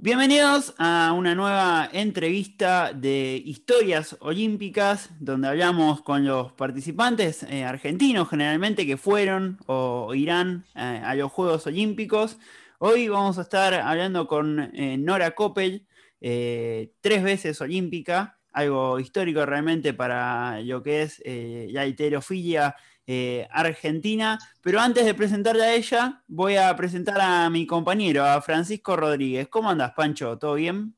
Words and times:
Bienvenidos 0.00 0.76
a 0.78 1.12
una 1.12 1.34
nueva 1.34 1.90
entrevista 1.92 2.92
de 2.92 3.42
historias 3.44 4.16
olímpicas, 4.20 5.10
donde 5.18 5.48
hablamos 5.48 6.02
con 6.02 6.24
los 6.24 6.52
participantes 6.52 7.42
eh, 7.42 7.64
argentinos 7.64 8.28
generalmente 8.28 8.86
que 8.86 8.96
fueron 8.96 9.58
o 9.66 10.14
irán 10.14 10.64
eh, 10.76 11.02
a 11.04 11.16
los 11.16 11.32
Juegos 11.32 11.66
Olímpicos. 11.66 12.38
Hoy 12.78 13.08
vamos 13.08 13.40
a 13.40 13.42
estar 13.42 13.74
hablando 13.74 14.28
con 14.28 14.70
eh, 14.72 14.96
Nora 14.96 15.32
Coppel, 15.32 15.84
tres 16.20 17.22
veces 17.24 17.60
olímpica, 17.60 18.38
algo 18.52 19.00
histórico 19.00 19.44
realmente 19.46 19.94
para 19.94 20.60
lo 20.60 20.80
que 20.80 21.02
es 21.02 21.20
la 21.24 21.86
heterofilia 21.86 22.76
eh, 23.08 23.48
Argentina. 23.50 24.38
Pero 24.60 24.78
antes 24.80 25.06
de 25.06 25.14
presentarle 25.14 25.64
a 25.64 25.74
ella, 25.74 26.22
voy 26.28 26.56
a 26.56 26.76
presentar 26.76 27.18
a 27.20 27.48
mi 27.48 27.66
compañero, 27.66 28.22
a 28.22 28.42
Francisco 28.42 28.96
Rodríguez. 28.96 29.48
¿Cómo 29.48 29.70
andas, 29.70 29.94
Pancho? 29.94 30.38
¿Todo 30.38 30.54
bien? 30.54 30.94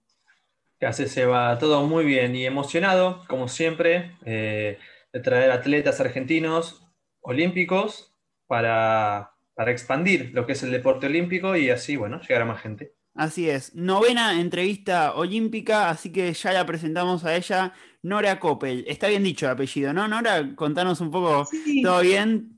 ¿Qué 0.81 0.87
hace, 0.87 1.07
Seba? 1.07 1.57
Todo 1.59 1.87
muy 1.87 2.05
bien 2.05 2.35
y 2.35 2.45
emocionado, 2.45 3.23
como 3.29 3.47
siempre, 3.47 4.17
eh, 4.25 4.79
de 5.13 5.21
traer 5.21 5.53
atletas 5.53 6.01
argentinos 6.01 6.85
olímpicos 7.21 8.13
para, 8.49 9.33
para 9.55 9.71
expandir 9.71 10.33
lo 10.35 10.47
que 10.47 10.55
es 10.55 10.63
el 10.65 10.73
deporte 10.73 11.07
olímpico 11.07 11.55
y 11.55 11.71
así, 11.71 11.97
bueno, 11.97 12.21
llegar 12.23 12.43
a 12.43 12.47
más 12.47 12.61
gente. 12.61 12.95
Así 13.15 13.51
es, 13.51 13.75
novena 13.75 14.41
entrevista 14.41 15.15
olímpica, 15.15 15.91
así 15.91 16.11
que 16.11 16.33
ya 16.33 16.53
la 16.53 16.65
presentamos 16.65 17.25
a 17.25 17.37
ella, 17.37 17.75
Nora 18.03 18.41
Coppel. 18.41 18.85
Está 18.89 19.09
bien 19.09 19.23
dicho 19.23 19.47
el 19.47 19.53
apellido, 19.53 19.93
¿no? 19.93 20.09
Nora, 20.09 20.55
contanos 20.55 21.01
un 21.01 21.11
poco, 21.11 21.47
¿todo 21.83 22.01
bien? 22.01 22.57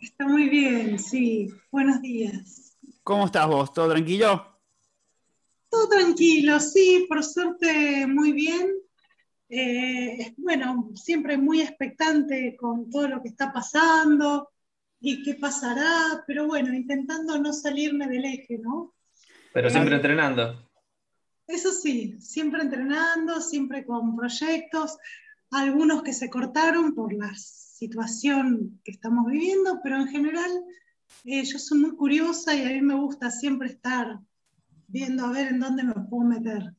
Está 0.00 0.26
muy 0.26 0.48
bien, 0.48 0.98
sí. 0.98 1.48
Buenos 1.70 2.02
días. 2.02 2.76
¿Cómo 3.04 3.26
estás 3.26 3.46
vos? 3.46 3.72
¿Todo 3.72 3.90
tranquilo? 3.90 4.58
Todo 5.68 5.88
tranquilo, 5.88 6.58
sí, 6.58 7.06
por 7.08 7.22
suerte 7.22 8.06
muy 8.08 8.32
bien. 8.32 8.72
Eh, 9.48 10.34
bueno, 10.36 10.90
siempre 10.94 11.36
muy 11.36 11.60
expectante 11.60 12.56
con 12.56 12.90
todo 12.90 13.08
lo 13.08 13.22
que 13.22 13.28
está 13.28 13.52
pasando 13.52 14.50
y 15.00 15.22
qué 15.22 15.34
pasará, 15.34 16.24
pero 16.26 16.46
bueno, 16.46 16.74
intentando 16.74 17.38
no 17.38 17.52
salirme 17.52 18.08
del 18.08 18.24
eje, 18.24 18.58
¿no? 18.58 18.94
Pero 19.52 19.70
siempre 19.70 19.94
entrenando. 19.94 20.69
Eso 21.50 21.72
sí, 21.72 22.16
siempre 22.20 22.62
entrenando, 22.62 23.40
siempre 23.40 23.84
con 23.84 24.14
proyectos, 24.14 24.96
algunos 25.50 26.04
que 26.04 26.12
se 26.12 26.30
cortaron 26.30 26.94
por 26.94 27.12
la 27.12 27.34
situación 27.34 28.80
que 28.84 28.92
estamos 28.92 29.26
viviendo, 29.26 29.80
pero 29.82 29.96
en 29.96 30.06
general 30.06 30.50
eh, 31.24 31.42
yo 31.44 31.58
soy 31.58 31.78
muy 31.78 31.96
curiosa 31.96 32.54
y 32.54 32.62
a 32.62 32.68
mí 32.68 32.80
me 32.82 32.94
gusta 32.94 33.32
siempre 33.32 33.68
estar 33.68 34.20
viendo 34.86 35.24
a 35.26 35.32
ver 35.32 35.48
en 35.48 35.58
dónde 35.58 35.82
me 35.82 35.94
puedo 35.94 36.24
meter. 36.28 36.72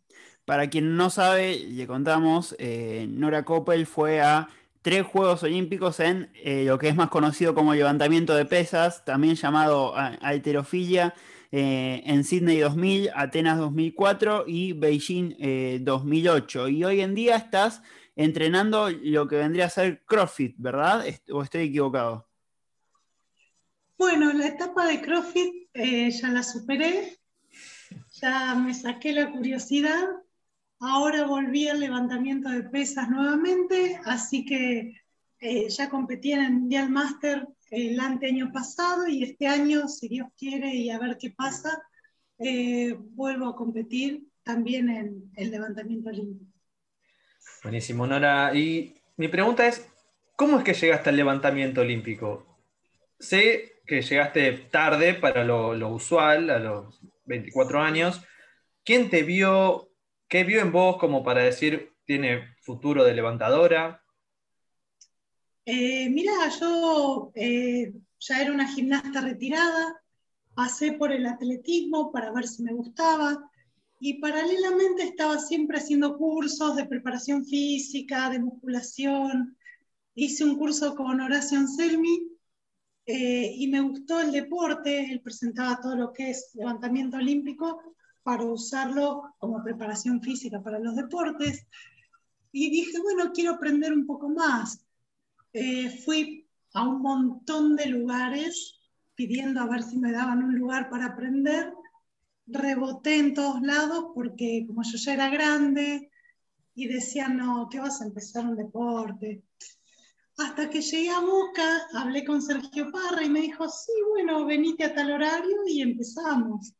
Para 0.45 0.69
quien 0.69 0.95
no 0.95 1.09
sabe, 1.09 1.59
le 1.59 1.85
contamos, 1.85 2.55
eh, 2.57 3.07
Nora 3.09 3.43
Coppel 3.43 3.85
fue 3.85 4.21
a 4.21 4.47
tres 4.81 5.05
Juegos 5.05 5.43
Olímpicos 5.43 5.99
en 5.99 6.29
eh, 6.33 6.63
lo 6.65 6.79
que 6.79 6.87
es 6.87 6.95
más 6.95 7.09
conocido 7.09 7.53
como 7.53 7.75
levantamiento 7.75 8.35
de 8.35 8.45
pesas, 8.45 9.03
también 9.03 9.35
llamado 9.35 9.95
alterofilia, 9.95 11.13
eh, 11.53 12.01
en 12.05 12.23
Sydney 12.23 12.59
2000, 12.59 13.09
Atenas 13.13 13.57
2004 13.57 14.45
y 14.47 14.71
Beijing 14.71 15.83
2008. 15.83 16.67
Eh, 16.67 16.71
y 16.71 16.83
hoy 16.85 17.01
en 17.01 17.13
día 17.13 17.35
estás 17.35 17.81
entrenando 18.15 18.89
lo 18.89 19.27
que 19.27 19.35
vendría 19.35 19.65
a 19.65 19.69
ser 19.69 20.03
CrossFit, 20.05 20.55
¿verdad? 20.57 21.03
¿O 21.29 21.43
estoy 21.43 21.63
equivocado? 21.63 22.29
Bueno, 23.97 24.31
la 24.31 24.47
etapa 24.47 24.87
de 24.87 25.01
CrossFit 25.01 25.67
eh, 25.73 26.09
ya 26.09 26.29
la 26.29 26.41
superé, 26.41 27.19
ya 28.13 28.55
me 28.55 28.73
saqué 28.73 29.11
la 29.11 29.29
curiosidad, 29.29 30.07
ahora 30.79 31.25
volví 31.25 31.67
al 31.67 31.81
levantamiento 31.81 32.49
de 32.49 32.63
pesas 32.63 33.09
nuevamente, 33.09 33.99
así 34.05 34.45
que 34.45 34.95
ya 35.69 35.89
competí 35.89 36.31
en 36.31 36.43
el 36.43 36.51
Mundial 36.51 36.89
Master 36.89 37.47
el 37.71 37.99
año 37.99 38.51
pasado 38.51 39.07
y 39.07 39.23
este 39.23 39.47
año, 39.47 39.87
si 39.87 40.09
Dios 40.09 40.27
quiere 40.37 40.75
y 40.75 40.89
a 40.89 40.99
ver 40.99 41.17
qué 41.17 41.31
pasa, 41.31 41.81
eh, 42.37 42.95
vuelvo 42.99 43.47
a 43.47 43.55
competir 43.55 44.27
también 44.43 44.89
en 44.89 45.31
el 45.35 45.51
levantamiento 45.51 46.09
olímpico. 46.09 46.51
Buenísimo, 47.63 48.05
Nora. 48.05 48.53
Y 48.53 48.95
mi 49.15 49.29
pregunta 49.29 49.65
es, 49.67 49.87
¿cómo 50.35 50.57
es 50.57 50.63
que 50.63 50.73
llegaste 50.73 51.09
al 51.09 51.15
levantamiento 51.15 51.81
olímpico? 51.81 52.45
Sé 53.19 53.81
que 53.85 54.01
llegaste 54.01 54.51
tarde 54.71 55.13
para 55.13 55.45
lo, 55.45 55.73
lo 55.73 55.89
usual, 55.89 56.49
a 56.49 56.59
los 56.59 56.99
24 57.25 57.79
años. 57.81 58.21
¿Quién 58.83 59.09
te 59.09 59.23
vio? 59.23 59.89
¿Qué 60.27 60.43
vio 60.43 60.59
en 60.59 60.71
vos 60.71 60.97
como 60.97 61.23
para 61.23 61.41
decir 61.41 61.93
tiene 62.05 62.55
futuro 62.61 63.03
de 63.05 63.13
levantadora? 63.13 64.00
Eh, 65.65 66.09
mira, 66.09 66.33
yo 66.59 67.31
eh, 67.35 67.93
ya 68.19 68.41
era 68.41 68.51
una 68.51 68.67
gimnasta 68.67 69.21
retirada, 69.21 70.01
pasé 70.55 70.93
por 70.93 71.11
el 71.11 71.25
atletismo 71.25 72.11
para 72.11 72.31
ver 72.31 72.47
si 72.47 72.63
me 72.63 72.73
gustaba 72.73 73.49
y 73.99 74.15
paralelamente 74.19 75.03
estaba 75.03 75.37
siempre 75.37 75.77
haciendo 75.77 76.17
cursos 76.17 76.75
de 76.75 76.85
preparación 76.85 77.45
física, 77.45 78.29
de 78.31 78.39
musculación. 78.39 79.55
Hice 80.15 80.43
un 80.43 80.57
curso 80.57 80.95
con 80.95 81.21
Horacio 81.21 81.59
Anselmi 81.59 82.27
eh, 83.05 83.53
y 83.55 83.67
me 83.67 83.81
gustó 83.81 84.19
el 84.19 84.31
deporte, 84.31 85.11
él 85.11 85.21
presentaba 85.21 85.79
todo 85.79 85.95
lo 85.95 86.11
que 86.13 86.31
es 86.31 86.49
levantamiento 86.55 87.17
olímpico 87.17 87.79
para 88.23 88.43
usarlo 88.43 89.35
como 89.37 89.63
preparación 89.63 90.21
física 90.21 90.61
para 90.61 90.79
los 90.79 90.95
deportes. 90.95 91.67
Y 92.51 92.69
dije, 92.69 92.99
bueno, 93.01 93.31
quiero 93.31 93.53
aprender 93.53 93.93
un 93.93 94.05
poco 94.05 94.29
más. 94.29 94.83
Eh, 95.53 96.01
fui 96.05 96.47
a 96.73 96.87
un 96.87 97.01
montón 97.01 97.75
de 97.75 97.87
lugares 97.87 98.79
pidiendo 99.15 99.61
a 99.61 99.67
ver 99.67 99.83
si 99.83 99.97
me 99.97 100.11
daban 100.11 100.43
un 100.43 100.57
lugar 100.57 100.89
para 100.89 101.07
aprender. 101.07 101.73
Reboté 102.47 103.17
en 103.17 103.33
todos 103.33 103.61
lados 103.61 104.05
porque 104.15 104.65
como 104.67 104.83
yo 104.83 104.97
ya 104.97 105.13
era 105.13 105.29
grande 105.29 106.09
y 106.73 106.87
decía, 106.87 107.27
no, 107.27 107.67
¿qué 107.69 107.79
vas 107.79 108.01
a 108.01 108.05
empezar 108.05 108.45
un 108.45 108.55
deporte? 108.55 109.43
Hasta 110.37 110.69
que 110.69 110.81
llegué 110.81 111.09
a 111.09 111.19
Boca, 111.19 111.87
hablé 111.93 112.25
con 112.25 112.41
Sergio 112.41 112.91
Parra 112.91 113.23
y 113.23 113.29
me 113.29 113.41
dijo, 113.41 113.67
sí, 113.69 113.91
bueno, 114.09 114.45
venite 114.45 114.85
a 114.85 114.95
tal 114.95 115.11
horario 115.11 115.57
y 115.67 115.81
empezamos. 115.81 116.73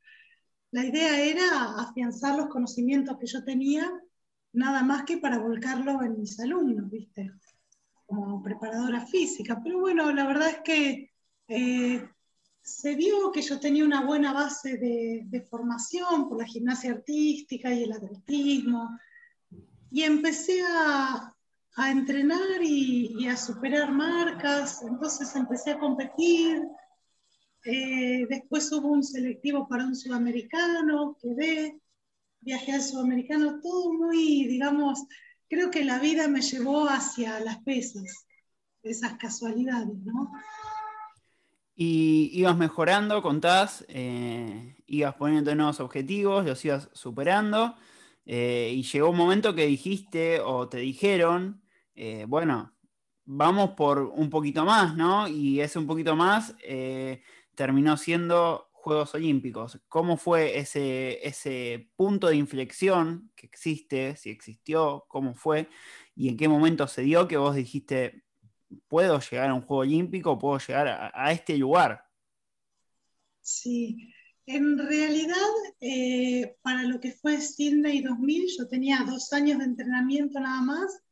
La 0.71 0.85
idea 0.85 1.21
era 1.21 1.75
afianzar 1.77 2.37
los 2.37 2.47
conocimientos 2.47 3.17
que 3.19 3.27
yo 3.27 3.43
tenía, 3.43 3.91
nada 4.53 4.83
más 4.83 5.03
que 5.03 5.17
para 5.17 5.37
volcarlo 5.37 6.01
en 6.01 6.19
mis 6.19 6.39
alumnos, 6.39 6.89
¿viste? 6.89 7.31
Como 8.11 8.44
preparadora 8.44 9.05
física, 9.05 9.61
pero 9.63 9.79
bueno, 9.79 10.11
la 10.11 10.27
verdad 10.27 10.49
es 10.49 10.59
que 10.63 11.11
eh, 11.47 12.09
se 12.61 12.95
vio 12.95 13.31
que 13.31 13.41
yo 13.41 13.59
tenía 13.59 13.85
una 13.85 14.05
buena 14.05 14.33
base 14.33 14.77
de, 14.77 15.47
formación 15.49 16.27
por 16.27 16.38
la 16.38 16.45
gimnasia 16.45 16.91
artística 16.91 17.73
y 17.73 17.83
el 17.83 17.94
atletismo, 17.94 18.89
y 19.89 20.03
empecé 20.03 20.61
a, 20.67 21.33
entrenar 21.89 22.61
y, 22.61 23.27
a 23.27 23.38
superar 23.38 23.91
marcas, 23.91 24.81
entonces 24.83 25.33
empecé 25.35 25.72
a 25.72 25.79
competir, 25.79 26.61
eh, 27.63 28.25
después 28.29 28.72
hubo 28.73 28.89
un 28.89 29.03
selectivo 29.03 29.67
para 29.67 29.85
un 29.85 29.95
sudamericano, 29.95 31.17
quedé, 31.22 31.79
viajé 32.41 32.73
al 32.73 32.81
sudamericano, 32.81 33.61
todo 33.61 33.93
muy, 33.93 34.47
digamos, 34.47 35.05
creo 35.51 35.69
que 35.69 35.84
la 35.84 36.00
vida 36.00 36.29
me 36.29 36.41
llevó 36.41 36.88
hacia 36.88 37.41
las 37.41 37.62
pesas, 37.63 38.25
esas 38.84 39.17
casualidades, 39.17 39.97
¿no? 40.01 40.31
Y 41.75 42.29
ibas 42.34 42.56
mejorando, 42.56 43.22
contás, 43.22 43.84
eh, 43.90 44.78
ibas 44.88 45.13
poniendo 45.16 45.53
nuevos 45.53 45.81
objetivos, 45.81 46.45
los 46.45 46.63
ibas 46.63 46.90
superando, 46.94 47.75
eh, 48.25 48.72
y 48.73 48.84
llegó 48.84 49.09
un 49.09 49.17
momento 49.17 49.53
que 49.53 49.66
dijiste 49.66 50.40
o 50.40 50.70
te 50.70 50.78
dijeron, 50.78 51.61
eh, 51.96 52.23
bueno, 52.29 52.73
vamos 53.25 53.72
por 53.72 53.99
un 54.03 54.29
poquito 54.29 54.64
más, 54.64 54.96
¿no? 54.96 55.28
Y 55.28 55.59
ese 55.59 55.79
un 55.79 55.87
poquito 55.87 56.16
más 56.16 56.55
terminó 57.55 57.97
siendo 57.97 58.71
Juegos 58.81 59.13
Olímpicos. 59.13 59.79
¿Cómo 59.87 60.17
fue 60.17 60.57
ese, 60.57 61.25
ese 61.25 61.91
punto 61.95 62.28
de 62.28 62.35
inflexión 62.35 63.31
que 63.35 63.45
existe, 63.45 64.16
si 64.16 64.31
existió, 64.31 65.05
cómo 65.07 65.35
fue 65.35 65.69
y 66.16 66.29
en 66.29 66.37
qué 66.37 66.47
momento 66.47 66.87
se 66.87 67.03
dio 67.03 67.28
que 67.28 67.37
vos 67.37 67.55
dijiste, 67.55 68.23
puedo 68.87 69.19
llegar 69.19 69.49
a 69.49 69.53
un 69.53 69.61
Juego 69.61 69.81
Olímpico, 69.81 70.39
puedo 70.39 70.57
llegar 70.57 71.11
a, 71.13 71.31
este 71.31 71.57
lugar? 71.57 72.03
Sí, 73.41 74.13
en 74.47 74.78
realidad 74.78 75.35
eh, 75.79 76.57
para 76.63 76.84
lo 76.84 76.99
que 76.99 77.11
fue 77.11 77.39
Sydney 77.39 78.01
2000 78.01 78.47
yo 78.57 78.67
tenía 78.67 79.05
dos 79.07 79.31
años 79.31 79.59
de 79.59 79.66
entrenamiento 79.66 80.39
nada 80.39 80.61
más. 80.61 81.03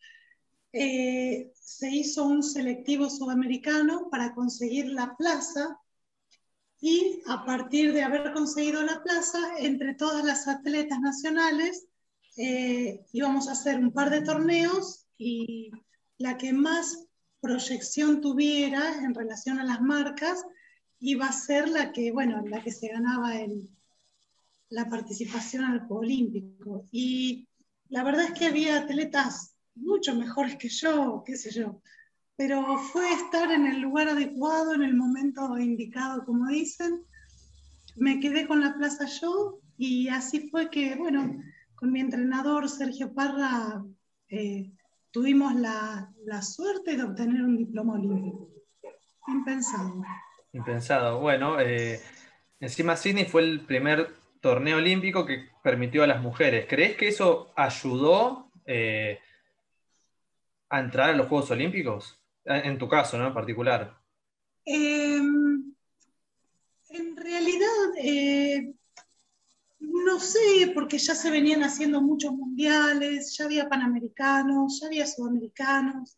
Eh, 0.74 1.52
se 1.56 1.90
hizo 1.90 2.26
un 2.26 2.44
selectivo 2.44 3.10
sudamericano 3.10 4.10
para 4.10 4.34
conseguir 4.34 4.88
la 4.88 5.16
plaza 5.16 5.80
Y 6.82 7.22
a 7.28 7.46
partir 7.46 7.94
de 7.94 8.04
haber 8.04 8.32
conseguido 8.34 8.82
la 8.84 9.04
plaza, 9.04 9.40
entre 9.58 9.96
todas 9.96 10.24
las 10.24 10.48
atletas 10.48 11.00
nacionales, 11.00 11.88
eh, 12.38 13.06
íbamos 13.12 13.50
a 13.50 13.52
hacer 13.52 13.80
un 13.80 13.92
par 13.92 14.10
de 14.10 14.22
torneos 14.22 15.06
y 15.18 15.72
la 16.18 16.38
que 16.38 16.54
más 16.54 17.06
proyección 17.42 18.22
tuviera 18.22 18.98
en 19.04 19.14
relación 19.14 19.60
a 19.60 19.64
las 19.64 19.82
marcas 19.82 20.46
iba 21.00 21.28
a 21.28 21.34
ser 21.34 21.70
la 21.70 21.92
que, 21.92 22.12
bueno, 22.12 22.44
la 22.46 22.62
que 22.62 22.72
se 22.72 22.90
ganaba 22.90 23.40
en 23.40 23.70
la 24.70 24.90
participación 24.90 25.64
al 25.66 25.80
Juego 25.80 26.02
Olímpico. 26.02 26.86
Y 26.92 27.48
la 27.90 28.04
verdad 28.04 28.26
es 28.26 28.34
que 28.34 28.46
había 28.46 28.80
atletas 28.80 29.56
mucho 29.76 30.16
mejores 30.16 30.58
que 30.58 30.70
yo, 30.70 31.24
qué 31.26 31.38
sé 31.38 31.52
yo, 31.52 31.82
pero 32.40 32.78
fue 32.78 33.12
estar 33.12 33.52
en 33.52 33.66
el 33.66 33.82
lugar 33.82 34.08
adecuado, 34.08 34.74
en 34.74 34.82
el 34.82 34.96
momento 34.96 35.58
indicado, 35.58 36.24
como 36.24 36.48
dicen. 36.48 37.04
Me 37.98 38.22
quedé 38.22 38.48
con 38.48 38.62
la 38.62 38.76
plaza 38.78 39.08
yo 39.20 39.60
y 39.78 40.08
así 40.08 40.50
fue 40.50 40.70
que, 40.70 40.96
bueno, 40.96 41.36
con 41.76 41.92
mi 41.92 42.00
entrenador 42.00 42.70
Sergio 42.70 43.14
Parra 43.14 43.84
eh, 44.30 44.72
tuvimos 45.12 45.54
la, 45.54 46.14
suerte 46.42 46.96
de 46.96 47.04
obtener 47.04 47.42
un 47.44 47.58
diploma 47.58 47.96
olímpico. 47.96 48.50
Impensado. 49.28 50.02
Impensado. 50.54 51.20
Bueno, 51.20 51.60
eh, 51.60 52.00
encima 52.62 52.96
Sydney 52.96 53.26
fue 53.26 53.42
el 53.42 53.66
primer 53.66 54.16
torneo 54.40 54.78
olímpico 54.78 55.26
que 55.26 55.50
permitió 55.62 56.04
a 56.04 56.08
las 56.08 56.22
mujeres. 56.22 56.68
¿Crees 56.70 56.96
que 56.96 57.10
eso 57.10 57.52
ayudó 57.58 58.50
eh, 58.66 59.20
a 60.70 60.80
entrar 60.80 61.10
a 61.10 61.18
los 61.18 61.28
Juegos 61.28 61.52
Olímpicos? 61.52 62.19
En 62.50 62.78
tu 62.80 62.90
caso, 62.90 63.18
¿no? 63.18 63.28
En 63.28 63.34
particular. 63.34 63.96
Em, 64.66 65.74
en 66.90 67.16
realidad, 67.16 67.68
eh, 67.98 68.74
no 69.80 70.20
sé, 70.20 70.72
porque 70.74 70.98
ya 70.98 71.14
se 71.14 71.30
venían 71.30 71.64
haciendo 71.64 72.02
muchos 72.02 72.34
mundiales, 72.34 73.38
ya 73.38 73.46
había 73.46 73.70
panamericanos, 73.70 74.80
ya 74.82 74.88
había 74.88 75.06
sudamericanos. 75.06 76.18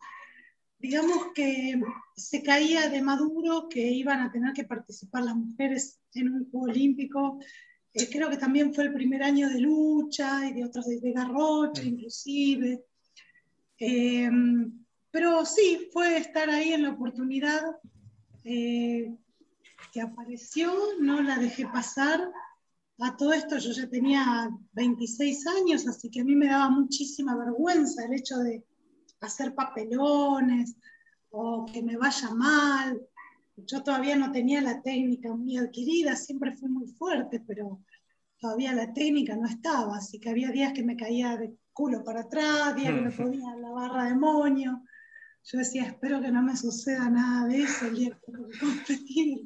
Digamos 0.80 1.28
que 1.36 1.80
se 2.16 2.42
caía 2.42 2.90
de 2.90 3.02
maduro 3.02 3.68
que 3.70 3.82
iban 3.82 4.22
a 4.22 4.32
tener 4.32 4.54
que 4.54 4.64
participar 4.64 5.24
las 5.24 5.36
mujeres 5.36 6.00
en 6.14 6.34
un 6.34 6.50
Juego 6.50 6.68
Olímpico. 6.68 7.40
Eh, 7.94 8.10
creo 8.10 8.30
que 8.30 8.38
también 8.38 8.74
fue 8.74 8.86
el 8.86 8.94
primer 8.94 9.22
año 9.22 9.50
de 9.50 9.60
lucha 9.60 10.48
y 10.48 10.54
de 10.54 10.64
otros 10.64 10.88
de, 10.88 11.12
Garrocha, 11.12 11.84
inclusive. 11.84 12.86
Em, 13.78 14.81
pero 15.12 15.46
sí, 15.46 15.90
fue 15.92 16.18
estar 16.18 16.50
ahí 16.50 16.74
en 16.74 16.84
la 16.84 16.92
oportunidad 16.92 17.62
eh, 18.44 19.14
que 19.92 20.02
apareció, 20.02 20.74
no 21.00 21.22
la 21.22 21.38
dejé 21.38 21.68
pasar. 21.68 22.32
A 23.00 23.18
todo 23.18 23.34
esto 23.34 23.58
yo 23.58 23.72
ya 23.72 23.90
tenía 23.90 24.50
26 24.74 25.48
años, 25.48 25.88
así 25.88 26.10
que 26.10 26.22
a 26.22 26.24
mí 26.24 26.36
me 26.36 26.48
daba 26.48 26.70
muchísima 26.70 27.36
vergüenza 27.36 28.06
el 28.06 28.14
hecho 28.14 28.38
de 28.38 28.64
hacer 29.20 29.54
papelones 29.54 30.76
o 31.30 31.66
que 31.66 31.82
me 31.84 31.98
vaya 31.98 32.30
mal. 32.32 33.02
Yo 33.58 33.84
todavía 33.84 34.16
no 34.16 34.32
tenía 34.32 34.62
la 34.62 34.82
técnica 34.82 35.34
muy 35.34 35.58
adquirida, 35.58 36.16
siempre 36.16 36.56
fui 36.56 36.70
muy 36.70 36.88
fuerte, 36.88 37.42
pero 37.46 37.82
todavía 38.40 38.74
la 38.74 38.94
técnica 38.94 39.36
no 39.36 39.48
estaba, 39.48 39.98
así 39.98 40.20
que 40.20 40.30
había 40.30 40.50
días 40.52 40.74
que 40.74 40.84
me 40.84 40.96
caía 40.96 41.38
de 41.38 41.54
culo 41.74 42.04
para 42.04 42.22
atrás, 42.22 42.76
días 42.76 42.94
que 42.94 43.02
me 43.02 43.12
ponía 43.12 43.56
la 43.56 43.72
barra 43.72 44.06
de 44.06 44.16
moño. 44.16 44.84
Yo 45.44 45.58
decía, 45.58 45.84
espero 45.84 46.22
que 46.22 46.32
no 46.32 46.42
me 46.42 46.56
suceda 46.56 47.10
nada 47.10 47.48
de 47.48 47.64
eso 47.64 47.88
el 47.88 47.96
día 47.96 48.20
que 48.26 48.60
competir. 48.60 49.40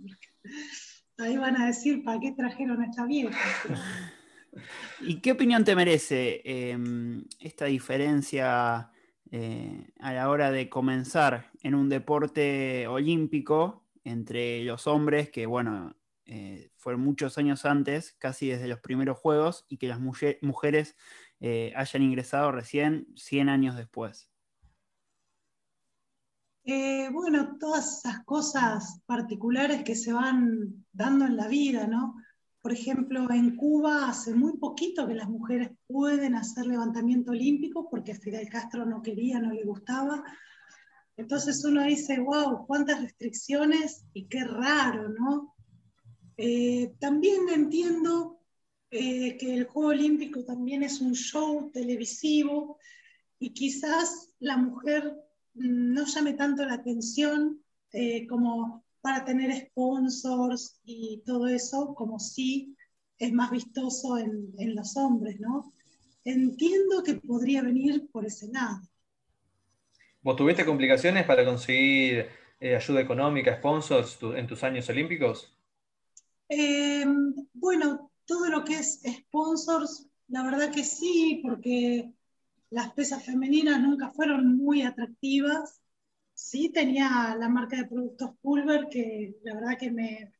Ahí 1.18 1.38
van 1.38 1.56
a 1.62 1.68
decir, 1.68 2.04
¿para 2.04 2.20
qué 2.20 2.34
trajeron 2.34 2.82
a 2.82 2.86
esta 2.86 3.06
vieja? 3.06 3.38
¿Y 5.02 5.22
qué 5.22 5.32
opinión 5.32 5.64
te 5.64 5.76
merece 5.76 6.42
em, 6.44 7.24
esta 7.40 7.66
diferencia 7.66 8.92
eh, 9.32 9.88
a 10.00 10.14
la 10.14 10.30
hora 10.30 10.52
de 10.52 10.70
comenzar 10.70 11.52
en 11.64 11.76
un 11.76 11.90
deporte 11.90 12.88
olímpico 12.88 13.86
entre 14.04 14.64
los 14.64 14.88
hombres, 14.88 15.30
que 15.30 15.46
bueno, 15.46 15.96
eh, 16.26 16.70
fueron 16.78 17.02
muchos 17.02 17.38
años 17.38 17.66
antes, 17.66 18.14
casi 18.14 18.48
desde 18.48 18.68
los 18.68 18.80
primeros 18.80 19.18
Juegos, 19.18 19.66
y 19.68 19.78
que 19.78 19.88
las 19.88 20.00
mujeres 20.00 20.96
eh, 21.40 21.74
hayan 21.76 22.04
ingresado 22.04 22.52
recién 22.52 23.08
100 23.16 23.50
años 23.50 23.76
después? 23.76 24.30
Eh, 26.68 27.10
bueno, 27.12 27.58
todas 27.60 28.00
esas 28.00 28.24
cosas 28.26 29.00
particulares 29.06 29.84
que 29.84 29.96
se 29.96 30.12
van 30.12 30.86
dando 30.92 31.26
en 31.26 31.38
la 31.38 31.48
vida, 31.48 31.86
¿no? 31.86 32.16
Por 32.60 32.74
ejemplo, 32.74 33.30
en 33.30 33.56
Cuba 33.56 34.10
hace 34.10 34.34
muy 34.34 34.58
poquito 34.58 35.08
que 35.08 35.14
las 35.14 35.30
mujeres 35.30 35.70
pueden 35.86 36.34
hacer 36.34 36.66
levantamiento 36.66 37.32
olímpico 37.32 37.88
porque 37.88 38.16
Fidel 38.16 38.50
Castro 38.50 38.84
no 38.84 39.04
quería, 39.04 39.40
no 39.40 39.54
le 39.54 39.64
gustaba. 39.64 40.24
Entonces 41.16 41.64
uno 41.64 41.84
dice, 41.84 42.20
wow, 42.20 42.66
cuántas 42.66 43.00
restricciones 43.00 44.04
y 44.14 44.26
qué 44.26 44.44
raro, 44.44 45.10
¿no? 45.10 45.54
Eh, 46.36 46.96
también 47.00 47.48
entiendo 47.54 48.42
eh, 48.90 49.38
que 49.38 49.54
el 49.54 49.66
Juego 49.66 49.90
Olímpico 49.90 50.44
también 50.44 50.82
es 50.82 51.00
un 51.00 51.14
show 51.14 51.70
televisivo 51.72 52.80
y 53.38 53.54
quizás 53.54 54.32
la 54.40 54.58
mujer 54.58 55.25
no 55.56 56.06
llame 56.06 56.34
tanto 56.34 56.66
la 56.66 56.75
atención 56.75 57.62
eh, 57.92 58.28
como 58.28 58.84
para 59.02 59.24
tener 59.24 59.68
sponsors 59.68 60.80
y 60.84 61.22
todo 61.25 61.48
eso, 61.48 61.94
como 61.96 62.19
si 62.19 62.75
es 63.18 63.31
más 63.31 63.52
vistoso 63.52 64.18
en, 64.18 64.75
los 64.75 64.98
hombres, 64.98 65.40
¿no? 65.40 65.74
Entiendo 66.24 67.04
que 67.04 67.16
podría 67.16 67.62
venir 67.62 68.10
por 68.12 68.25
ese 68.25 68.48
lado. 68.48 68.81
¿Vos 70.22 70.36
tuviste 70.36 70.66
complicaciones 70.66 71.25
para 71.25 71.46
conseguir 71.46 72.28
eh, 72.60 72.75
ayuda 72.75 73.01
económica, 73.01 73.56
sponsors 73.58 74.18
en 74.36 74.48
tus 74.48 74.63
años 74.63 74.90
olímpicos? 74.90 75.56
Em, 76.50 77.34
bueno, 77.54 78.12
todo 78.25 78.50
lo 78.50 78.63
que 78.63 78.80
es 78.80 79.01
sponsors, 79.04 80.08
la 80.28 80.44
verdad 80.44 80.74
que 80.74 80.84
sí, 80.84 81.42
porque 81.44 82.12
las 82.75 82.92
pesas 82.92 83.24
femeninas 83.24 83.80
nunca 83.81 84.12
fueron 84.12 84.57
muy 84.57 84.81
atractivas. 84.81 85.80
Sí, 86.33 86.69
tenía 86.74 87.33
la 87.39 87.48
marca 87.48 87.77
de 87.77 87.88
productos 87.88 88.31
Pulver, 88.42 88.89
que 88.92 89.38
la 89.44 89.54
verdad 89.54 89.77
que 89.80 89.92
me, 89.92 90.33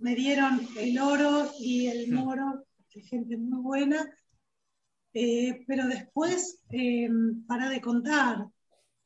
me 0.00 0.14
dieron 0.14 0.60
el 0.76 0.98
oro 0.98 1.50
y 1.58 1.86
el 1.86 2.12
moro, 2.12 2.66
que 2.90 3.00
gente 3.00 3.38
muy 3.38 3.62
buena. 3.62 4.06
Eh, 5.14 5.64
pero 5.66 5.86
después, 5.86 6.60
eh, 6.68 7.08
para 7.48 7.70
de 7.70 7.80
contar. 7.80 8.46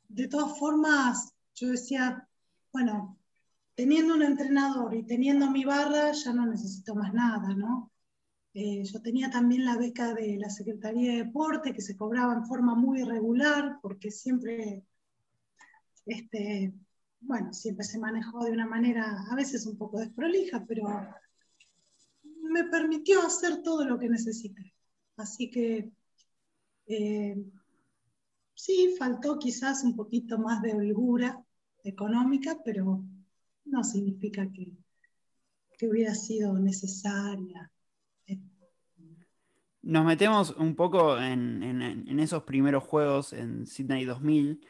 De 0.08 0.26
todas 0.26 0.58
formas, 0.58 1.32
yo 1.54 1.68
decía, 1.68 2.26
bueno, 2.72 3.16
teniendo 3.76 4.14
un 4.14 4.24
entrenador 4.24 4.92
y 4.92 5.04
teniendo 5.04 5.48
mi 5.52 5.64
barra, 5.64 6.10
ya 6.10 6.32
no 6.32 6.46
necesito 6.46 6.96
más 6.96 7.14
nada, 7.14 7.54
¿no? 7.54 7.92
Eh, 8.60 8.82
yo 8.82 9.00
tenía 9.00 9.30
también 9.30 9.64
la 9.64 9.76
beca 9.76 10.14
de 10.14 10.36
la 10.36 10.50
Secretaría 10.50 11.12
de 11.12 11.24
Deporte 11.24 11.72
que 11.72 11.80
se 11.80 11.96
cobraba 11.96 12.34
en 12.34 12.44
forma 12.44 12.74
muy 12.74 13.02
irregular 13.02 13.78
porque 13.80 14.10
siempre, 14.10 14.84
este, 16.04 16.74
bueno, 17.20 17.52
siempre 17.54 17.84
se 17.84 18.00
manejó 18.00 18.44
de 18.44 18.50
una 18.50 18.66
manera 18.66 19.24
a 19.30 19.36
veces 19.36 19.64
un 19.64 19.78
poco 19.78 20.00
desprolija, 20.00 20.64
pero 20.66 20.88
me 22.42 22.64
permitió 22.64 23.22
hacer 23.22 23.62
todo 23.62 23.84
lo 23.84 23.96
que 23.96 24.08
necesité. 24.08 24.74
Así 25.16 25.52
que 25.52 25.92
eh, 26.88 27.36
sí, 28.54 28.96
faltó 28.98 29.38
quizás 29.38 29.84
un 29.84 29.94
poquito 29.94 30.36
más 30.36 30.62
de 30.62 30.74
holgura 30.74 31.44
económica, 31.84 32.58
pero 32.64 33.04
no 33.66 33.84
significa 33.84 34.50
que, 34.50 34.72
que 35.78 35.88
hubiera 35.88 36.16
sido 36.16 36.58
necesaria 36.58 37.70
nos 39.88 40.04
metemos 40.04 40.50
un 40.58 40.74
poco 40.76 41.18
en, 41.18 42.20
esos 42.20 42.42
primeros 42.42 42.84
juegos 42.84 43.32
en 43.32 43.66
Sydney 43.66 44.04
2000, 44.04 44.60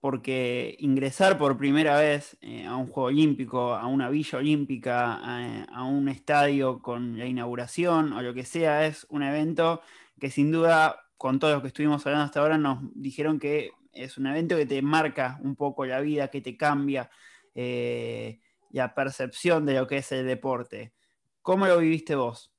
porque 0.00 0.74
ingresar 0.80 1.38
por 1.38 1.56
primera 1.56 1.96
vez 1.96 2.36
eh, 2.40 2.66
a 2.66 2.74
un 2.74 2.88
juego 2.88 3.06
olímpico, 3.06 3.74
a 3.74 3.86
una 3.86 4.10
villa 4.10 4.38
olímpica, 4.38 5.14
a, 5.14 5.84
un 5.84 6.08
estadio 6.08 6.82
con 6.82 7.16
la 7.16 7.24
inauguración 7.24 8.12
o 8.14 8.20
lo 8.20 8.34
que 8.34 8.44
sea, 8.44 8.84
es 8.84 9.06
un 9.10 9.22
evento 9.22 9.80
que 10.18 10.28
sin 10.28 10.50
duda, 10.50 11.06
con 11.16 11.38
todo 11.38 11.54
lo 11.54 11.62
que 11.62 11.68
estuvimos 11.68 12.04
hablando 12.04 12.24
hasta 12.24 12.40
ahora, 12.40 12.58
nos 12.58 12.80
dijeron 12.96 13.38
que 13.38 13.70
es 13.92 14.18
un 14.18 14.26
evento 14.26 14.56
que 14.56 14.66
te 14.66 14.82
marca 14.82 15.38
un 15.44 15.54
poco 15.54 15.86
la 15.86 16.00
vida, 16.00 16.28
que 16.28 16.40
te 16.40 16.56
cambia 16.56 17.08
eh, 17.54 18.40
la 18.70 18.92
percepción 18.92 19.66
de 19.66 19.74
lo 19.74 19.86
que 19.86 19.98
es 19.98 20.10
el 20.10 20.26
deporte. 20.26 20.94
¿Cómo 21.42 21.68
lo 21.68 21.78
viviste 21.78 22.16
vos? 22.16 22.53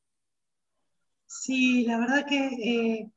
Sí, 1.28 1.86
la 1.86 1.98
verdad 1.98 2.26
que 2.28 2.46
eh, 2.46 3.12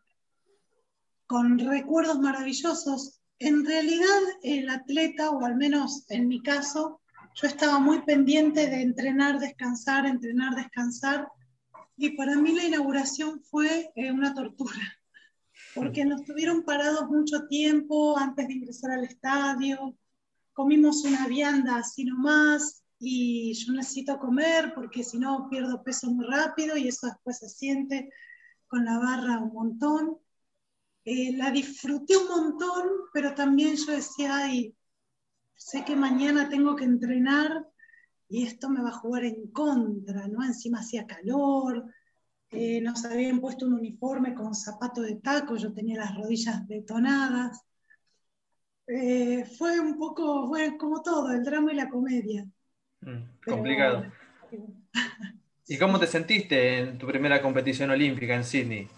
con 1.26 1.58
recuerdos 1.58 2.18
maravillosos. 2.18 3.20
En 3.38 3.64
realidad, 3.64 4.20
el 4.42 4.68
atleta, 4.68 5.30
o 5.30 5.44
al 5.44 5.56
menos 5.56 6.04
en 6.08 6.26
mi 6.26 6.42
caso, 6.42 7.00
yo 7.34 7.46
estaba 7.46 7.78
muy 7.78 8.02
pendiente 8.02 8.66
de 8.66 8.82
entrenar, 8.82 9.38
descansar, 9.38 10.06
entrenar, 10.06 10.56
descansar, 10.56 11.28
y 11.96 12.10
para 12.16 12.36
mí 12.36 12.52
la 12.52 12.64
inauguración 12.64 13.42
fue 13.42 13.92
eh, 13.94 14.10
una 14.10 14.34
tortura, 14.34 14.72
porque 15.74 16.04
nos 16.04 16.24
tuvieron 16.24 16.64
parados 16.64 17.08
mucho 17.08 17.46
tiempo 17.46 18.18
antes 18.18 18.48
de 18.48 18.54
ingresar 18.54 18.92
al 18.92 19.04
estadio, 19.04 19.96
comimos 20.52 21.04
una 21.04 21.28
vianda 21.28 21.76
así 21.76 22.04
nomás, 22.04 22.77
y 22.98 23.54
yo 23.54 23.72
necesito 23.72 24.18
comer 24.18 24.72
porque 24.74 25.04
si 25.04 25.18
no 25.18 25.48
pierdo 25.48 25.82
peso 25.82 26.10
muy 26.10 26.26
rápido 26.26 26.76
y 26.76 26.88
eso 26.88 27.06
después 27.06 27.38
se 27.38 27.48
siente 27.48 28.10
con 28.66 28.84
la 28.84 28.98
barra 28.98 29.38
un 29.38 29.52
montón. 29.52 30.18
Eh, 31.04 31.32
la 31.36 31.50
disfruté 31.50 32.16
un 32.16 32.28
montón, 32.28 32.88
pero 33.12 33.34
también 33.34 33.76
yo 33.76 33.92
decía, 33.92 34.36
ay, 34.36 34.76
sé 35.54 35.84
que 35.84 35.96
mañana 35.96 36.48
tengo 36.48 36.76
que 36.76 36.84
entrenar 36.84 37.66
y 38.28 38.44
esto 38.46 38.68
me 38.68 38.82
va 38.82 38.90
a 38.90 38.98
jugar 38.98 39.24
en 39.24 39.48
contra, 39.50 40.28
¿no? 40.28 40.44
Encima 40.44 40.80
hacía 40.80 41.06
calor, 41.06 41.86
eh, 42.50 42.80
nos 42.80 43.04
habían 43.04 43.40
puesto 43.40 43.66
un 43.66 43.74
uniforme 43.74 44.34
con 44.34 44.54
zapato 44.54 45.02
de 45.02 45.16
taco, 45.16 45.56
yo 45.56 45.72
tenía 45.72 45.98
las 45.98 46.14
rodillas 46.16 46.66
detonadas. 46.68 47.60
Eh, 48.86 49.44
fue 49.56 49.78
un 49.80 49.98
poco, 49.98 50.48
fue 50.48 50.76
como 50.78 51.02
todo, 51.02 51.30
el 51.30 51.44
drama 51.44 51.72
y 51.72 51.76
la 51.76 51.88
comedia. 51.88 52.46
Mm, 53.00 53.22
complicado. 53.44 54.04
¿Y 55.66 55.78
cómo 55.78 55.98
te 55.98 56.06
sentiste 56.06 56.78
en 56.78 56.98
tu 56.98 57.06
primera 57.06 57.42
competición 57.42 57.90
olímpica 57.90 58.34
en 58.34 58.44
Sydney? 58.44 58.88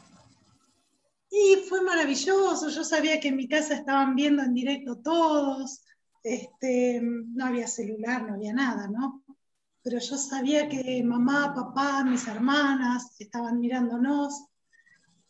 Y 1.31 1.65
fue 1.69 1.83
maravilloso, 1.83 2.69
yo 2.69 2.85
sabía 2.85 3.21
que 3.21 3.29
en 3.29 3.37
mi 3.37 3.49
casa 3.49 3.75
estaban 3.75 4.15
viendo 4.15 4.43
en 4.43 4.55
directo 4.55 4.97
todos, 4.99 5.83
este, 6.23 7.01
no 7.03 7.47
había 7.47 7.67
celular, 7.67 8.25
no 8.25 8.35
había 8.35 8.53
nada, 8.53 8.89
¿no? 8.89 9.23
Pero 9.83 9.99
yo 9.99 10.17
sabía 10.17 10.69
que 10.69 11.03
mamá, 11.03 11.55
papá, 11.55 12.05
mis 12.05 12.27
hermanas 12.27 13.17
estaban 13.19 13.59
mirándonos 13.61 14.45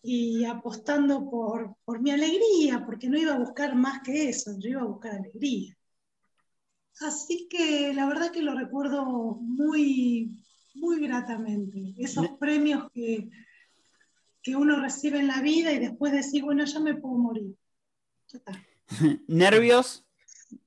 y 0.02 0.44
apostando 0.44 1.30
por, 1.30 1.76
por 1.84 2.00
mi 2.00 2.10
alegría, 2.10 2.84
porque 2.84 3.08
no 3.08 3.18
iba 3.18 3.34
a 3.34 3.38
buscar 3.38 3.74
más 3.74 4.00
que 4.02 4.30
eso, 4.30 4.58
yo 4.58 4.70
iba 4.70 4.80
a 4.80 4.86
buscar 4.86 5.12
alegría. 5.12 5.76
Así 7.00 7.48
que 7.48 7.94
la 7.94 8.06
verdad 8.06 8.30
que 8.30 8.42
lo 8.42 8.54
recuerdo 8.54 9.04
muy, 9.40 10.44
muy 10.74 11.00
gratamente. 11.00 11.94
Esos 11.96 12.28
premios 12.38 12.90
que, 12.92 13.30
que 14.42 14.56
uno 14.56 14.80
recibe 14.80 15.18
en 15.18 15.28
la 15.28 15.40
vida 15.40 15.72
y 15.72 15.78
después 15.78 16.12
decir, 16.12 16.44
bueno, 16.44 16.64
ya 16.64 16.78
me 16.78 16.94
puedo 16.94 17.16
morir. 17.16 17.56
Ya 18.28 18.38
está. 18.38 18.66
¿Nervios? 19.28 20.04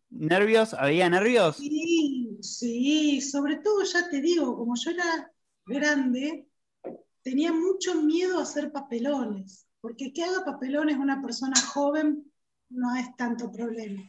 ¿Nervios? 0.10 0.74
¿Había 0.74 1.10
nervios? 1.10 1.58
Sí, 1.58 2.38
sí, 2.42 3.22
sobre 3.22 3.58
todo 3.58 3.84
ya 3.84 4.10
te 4.10 4.22
digo, 4.22 4.58
como 4.58 4.74
yo 4.76 4.92
era 4.92 5.32
grande, 5.66 6.48
tenía 7.22 7.52
mucho 7.52 8.02
miedo 8.02 8.40
a 8.40 8.44
hacer 8.44 8.72
papelones, 8.72 9.68
porque 9.82 10.14
que 10.14 10.24
haga 10.24 10.46
papelones 10.46 10.98
una 10.98 11.22
persona 11.22 11.60
joven 11.60 12.32
no 12.70 12.96
es 12.96 13.16
tanto 13.18 13.52
problema. 13.52 14.02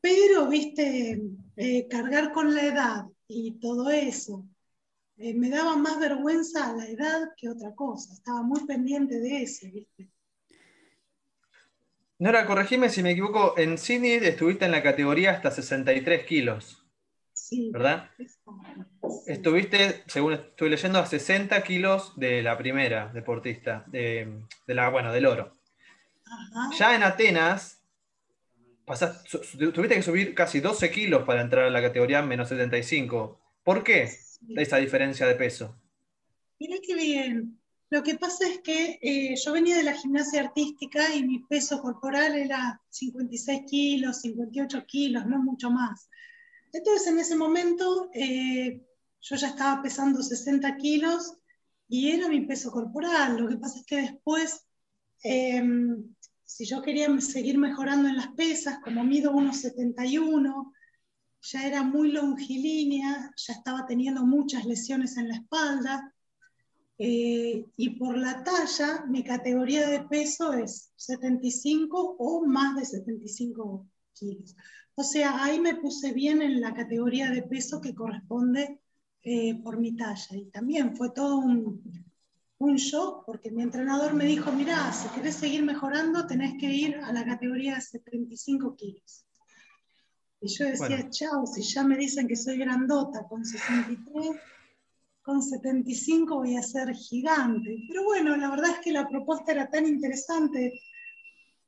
Pero, 0.00 0.48
viste, 0.48 1.20
eh, 1.56 1.88
cargar 1.88 2.32
con 2.32 2.54
la 2.54 2.62
edad 2.64 3.04
y 3.28 3.58
todo 3.58 3.90
eso, 3.90 4.44
eh, 5.18 5.34
me 5.34 5.48
daba 5.48 5.76
más 5.76 5.98
vergüenza 5.98 6.70
a 6.70 6.76
la 6.76 6.86
edad 6.86 7.30
que 7.36 7.48
otra 7.48 7.74
cosa. 7.74 8.12
Estaba 8.12 8.42
muy 8.42 8.66
pendiente 8.66 9.18
de 9.18 9.42
eso, 9.42 9.66
viste. 9.72 10.10
Nora, 12.18 12.46
corregime 12.46 12.88
si 12.88 13.02
me 13.02 13.10
equivoco, 13.10 13.54
en 13.58 13.76
Sydney 13.76 14.12
estuviste 14.12 14.64
en 14.64 14.70
la 14.70 14.82
categoría 14.82 15.32
hasta 15.32 15.50
63 15.50 16.24
kilos. 16.24 16.82
Sí. 17.32 17.70
¿Verdad? 17.72 18.10
Estuviste, 19.26 20.02
según 20.06 20.32
estoy 20.32 20.70
leyendo, 20.70 20.98
a 20.98 21.06
60 21.06 21.62
kilos 21.62 22.14
de 22.16 22.42
la 22.42 22.56
primera 22.56 23.12
deportista, 23.12 23.84
de, 23.88 24.40
la, 24.66 24.88
bueno, 24.88 25.12
del 25.12 25.26
oro. 25.26 25.56
Ya 26.78 26.96
en 26.96 27.02
Atenas, 27.02 27.82
tuviste 29.74 29.94
que 29.96 30.02
subir 30.02 30.34
casi 30.34 30.60
12 30.60 30.90
kilos 30.90 31.24
para 31.24 31.42
entrar 31.42 31.64
a 31.64 31.70
la 31.70 31.82
categoría 31.82 32.22
menos 32.22 32.48
75. 32.48 33.40
¿Por 33.62 33.82
qué 33.82 34.08
esa 34.56 34.76
diferencia 34.76 35.26
de 35.26 35.34
peso? 35.34 35.76
Mira 36.58 36.76
qué 36.82 36.94
bien. 36.94 37.58
Lo 37.90 38.02
que 38.02 38.16
pasa 38.16 38.48
es 38.48 38.60
que 38.60 38.98
eh, 39.00 39.34
yo 39.36 39.52
venía 39.52 39.76
de 39.76 39.84
la 39.84 39.94
gimnasia 39.94 40.40
artística 40.40 41.14
y 41.14 41.24
mi 41.24 41.40
peso 41.40 41.80
corporal 41.80 42.36
era 42.36 42.80
56 42.90 43.62
kilos, 43.68 44.20
58 44.22 44.84
kilos, 44.86 45.26
no 45.26 45.38
mucho 45.38 45.70
más. 45.70 46.08
Entonces 46.72 47.06
en 47.08 47.18
ese 47.20 47.36
momento 47.36 48.10
eh, 48.12 48.80
yo 49.20 49.36
ya 49.36 49.48
estaba 49.48 49.82
pesando 49.82 50.22
60 50.22 50.76
kilos 50.76 51.34
y 51.88 52.10
era 52.10 52.28
mi 52.28 52.40
peso 52.40 52.72
corporal. 52.72 53.40
Lo 53.40 53.48
que 53.48 53.56
pasa 53.56 53.78
es 53.78 53.86
que 53.86 53.96
después, 54.02 54.66
em, 55.22 56.14
si 56.56 56.64
yo 56.64 56.80
quería 56.80 57.20
seguir 57.20 57.58
mejorando 57.58 58.08
en 58.08 58.16
las 58.16 58.28
pesas, 58.28 58.78
como 58.82 59.04
mido 59.04 59.30
1,71, 59.32 60.72
ya 61.42 61.66
era 61.66 61.82
muy 61.82 62.12
longilínea, 62.12 63.30
ya 63.36 63.52
estaba 63.52 63.84
teniendo 63.86 64.24
muchas 64.24 64.64
lesiones 64.64 65.18
en 65.18 65.28
la 65.28 65.34
espalda 65.34 66.14
eh, 66.96 67.62
y 67.76 67.90
por 67.90 68.16
la 68.16 68.42
talla, 68.42 69.04
mi 69.06 69.22
categoría 69.22 69.86
de 69.86 70.00
peso 70.04 70.54
es 70.54 70.92
75 70.96 72.16
o 72.18 72.46
más 72.46 72.74
de 72.76 72.86
75 72.86 73.86
kilos. 74.14 74.56
O 74.94 75.04
sea, 75.04 75.44
ahí 75.44 75.60
me 75.60 75.74
puse 75.74 76.14
bien 76.14 76.40
en 76.40 76.62
la 76.62 76.72
categoría 76.72 77.30
de 77.30 77.42
peso 77.42 77.82
que 77.82 77.94
corresponde 77.94 78.80
eh, 79.22 79.60
por 79.62 79.78
mi 79.78 79.94
talla. 79.94 80.34
Y 80.34 80.46
también 80.46 80.96
fue 80.96 81.10
todo 81.10 81.36
un, 81.36 82.05
un 82.58 82.76
shock 82.76 83.24
porque 83.26 83.50
mi 83.50 83.62
entrenador 83.62 84.14
me 84.14 84.24
dijo, 84.24 84.50
mira, 84.52 84.92
si 84.92 85.08
querés 85.08 85.36
seguir 85.36 85.62
mejorando, 85.62 86.26
tenés 86.26 86.54
que 86.58 86.66
ir 86.66 86.96
a 86.96 87.12
la 87.12 87.24
categoría 87.24 87.74
de 87.74 87.80
75 87.80 88.76
kilos. 88.76 89.26
Y 90.40 90.48
yo 90.48 90.66
decía, 90.66 91.08
chao, 91.10 91.46
si 91.46 91.62
ya 91.62 91.82
me 91.84 91.96
dicen 91.96 92.28
que 92.28 92.36
soy 92.36 92.58
grandota 92.58 93.26
con 93.28 93.44
63 93.44 94.36
con 95.26 95.42
75 95.42 96.36
voy 96.36 96.56
a 96.56 96.62
ser 96.62 96.94
gigante. 96.94 97.84
Pero 97.88 98.04
bueno, 98.04 98.36
la 98.36 98.48
verdad 98.48 98.70
es 98.70 98.78
que 98.78 98.92
la 98.92 99.08
propuesta 99.08 99.50
era 99.50 99.68
tan 99.68 99.84
interesante 99.84 100.80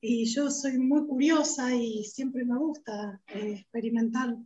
y 0.01 0.27
yo 0.27 0.49
soy 0.49 0.79
muy 0.79 1.05
curiosa 1.09 1.75
y 1.75 2.05
siempre 2.05 2.45
me 2.45 2.57
gusta 2.57 3.21
eh, 3.35 3.55
experimentar. 3.59 4.37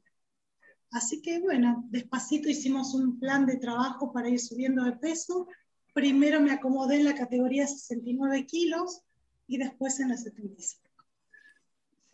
Así 0.92 1.20
que 1.20 1.40
bueno, 1.40 1.84
despacito 1.90 2.48
hicimos 2.48 2.94
un 2.94 3.20
plan 3.20 3.44
de 3.44 3.58
trabajo 3.58 4.10
para 4.14 4.30
ir 4.30 4.40
subiendo 4.40 4.82
de 4.82 4.92
peso. 4.92 5.46
Primero 5.92 6.40
me 6.40 6.52
acomodé 6.52 6.96
en 6.96 7.04
la 7.04 7.14
categoría 7.14 7.66
69 7.66 8.46
kilos 8.46 9.02
y 9.46 9.58
después 9.58 10.00
en 10.00 10.08
la 10.08 10.16
75. 10.16 10.92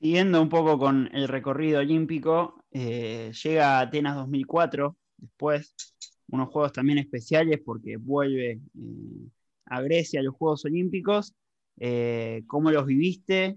Siguiendo 0.00 0.40
un 0.40 0.48
poco 0.48 0.78
con 0.78 1.08
el 1.12 1.28
recorrido 1.28 1.80
olímpico, 1.80 2.64
eh, 2.70 3.32
llega 3.42 3.78
a 3.78 3.80
Atenas 3.80 4.16
2004, 4.16 4.96
después 5.16 5.74
unos 6.30 6.50
juegos 6.50 6.72
también 6.72 6.98
especiales 6.98 7.60
porque 7.64 7.96
vuelve 7.96 8.50
eh, 8.50 8.60
a 9.66 9.80
Grecia 9.80 10.22
los 10.22 10.34
Juegos 10.34 10.64
Olímpicos. 10.64 11.34
Eh, 11.78 12.42
¿Cómo 12.46 12.70
los 12.70 12.86
viviste? 12.86 13.56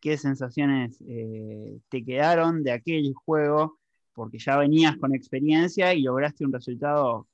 ¿Qué 0.00 0.16
sensaciones 0.16 0.98
te 0.98 2.04
quedaron 2.04 2.62
de 2.62 2.72
aquel 2.72 3.12
juego? 3.12 3.78
Porque 4.14 4.38
ya 4.38 4.56
venías 4.56 4.96
con 4.96 5.14
experiencia 5.14 5.92
y 5.92 6.02
lograste 6.02 6.46
un 6.46 6.52
resultado 6.52 7.28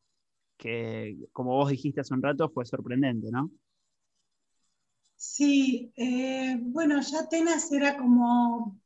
que, 0.59 1.17
como 1.33 1.55
vos 1.57 1.71
dijiste 1.71 2.03
hace 2.03 2.13
un 2.13 2.23
rato, 2.23 2.51
fue 2.51 2.67
sorprendente, 2.67 3.31
¿no? 3.31 3.51
Sí, 5.17 5.93
bueno, 6.61 7.01
ya 7.01 7.21
Atenas 7.21 7.73
era 7.73 7.97
como 7.97 8.79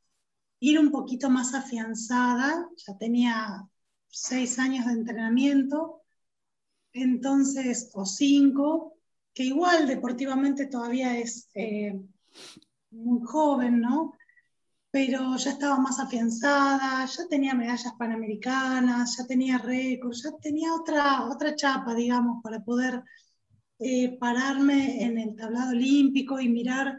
ir 0.59 0.79
un 0.79 0.91
poquito 0.91 1.29
más 1.29 1.53
afianzada, 1.53 2.69
ya 2.77 2.97
tenía 2.97 3.67
seis 4.07 4.57
años 4.57 4.85
de 4.85 4.93
entrenamiento, 4.93 6.01
entonces, 6.93 7.89
o 7.93 8.05
cinco, 8.05 8.93
que 9.33 9.43
igual 9.43 9.87
deportivamente 9.87 10.67
todavía 10.67 11.17
es 11.17 11.49
eh, 11.55 11.99
muy 12.91 13.21
joven, 13.25 13.81
¿no? 13.81 14.13
Pero 14.93 15.35
ya 15.37 15.51
estaba 15.51 15.79
más 15.79 15.99
afianzada, 15.99 17.03
ya 17.07 17.27
tenía 17.27 17.55
medallas 17.55 17.93
panamericanas, 17.97 19.17
ya 19.17 19.25
tenía 19.25 19.57
récords, 19.57 20.21
ya 20.21 20.37
tenía 20.39 20.71
otra, 20.75 21.25
otra 21.31 21.55
chapa, 21.55 21.95
digamos, 21.95 22.43
para 22.43 22.63
poder 22.63 23.01
eh, 23.79 24.15
pararme 24.19 25.03
en 25.03 25.17
el 25.17 25.35
tablado 25.35 25.71
olímpico 25.71 26.39
y 26.39 26.47
mirar 26.47 26.95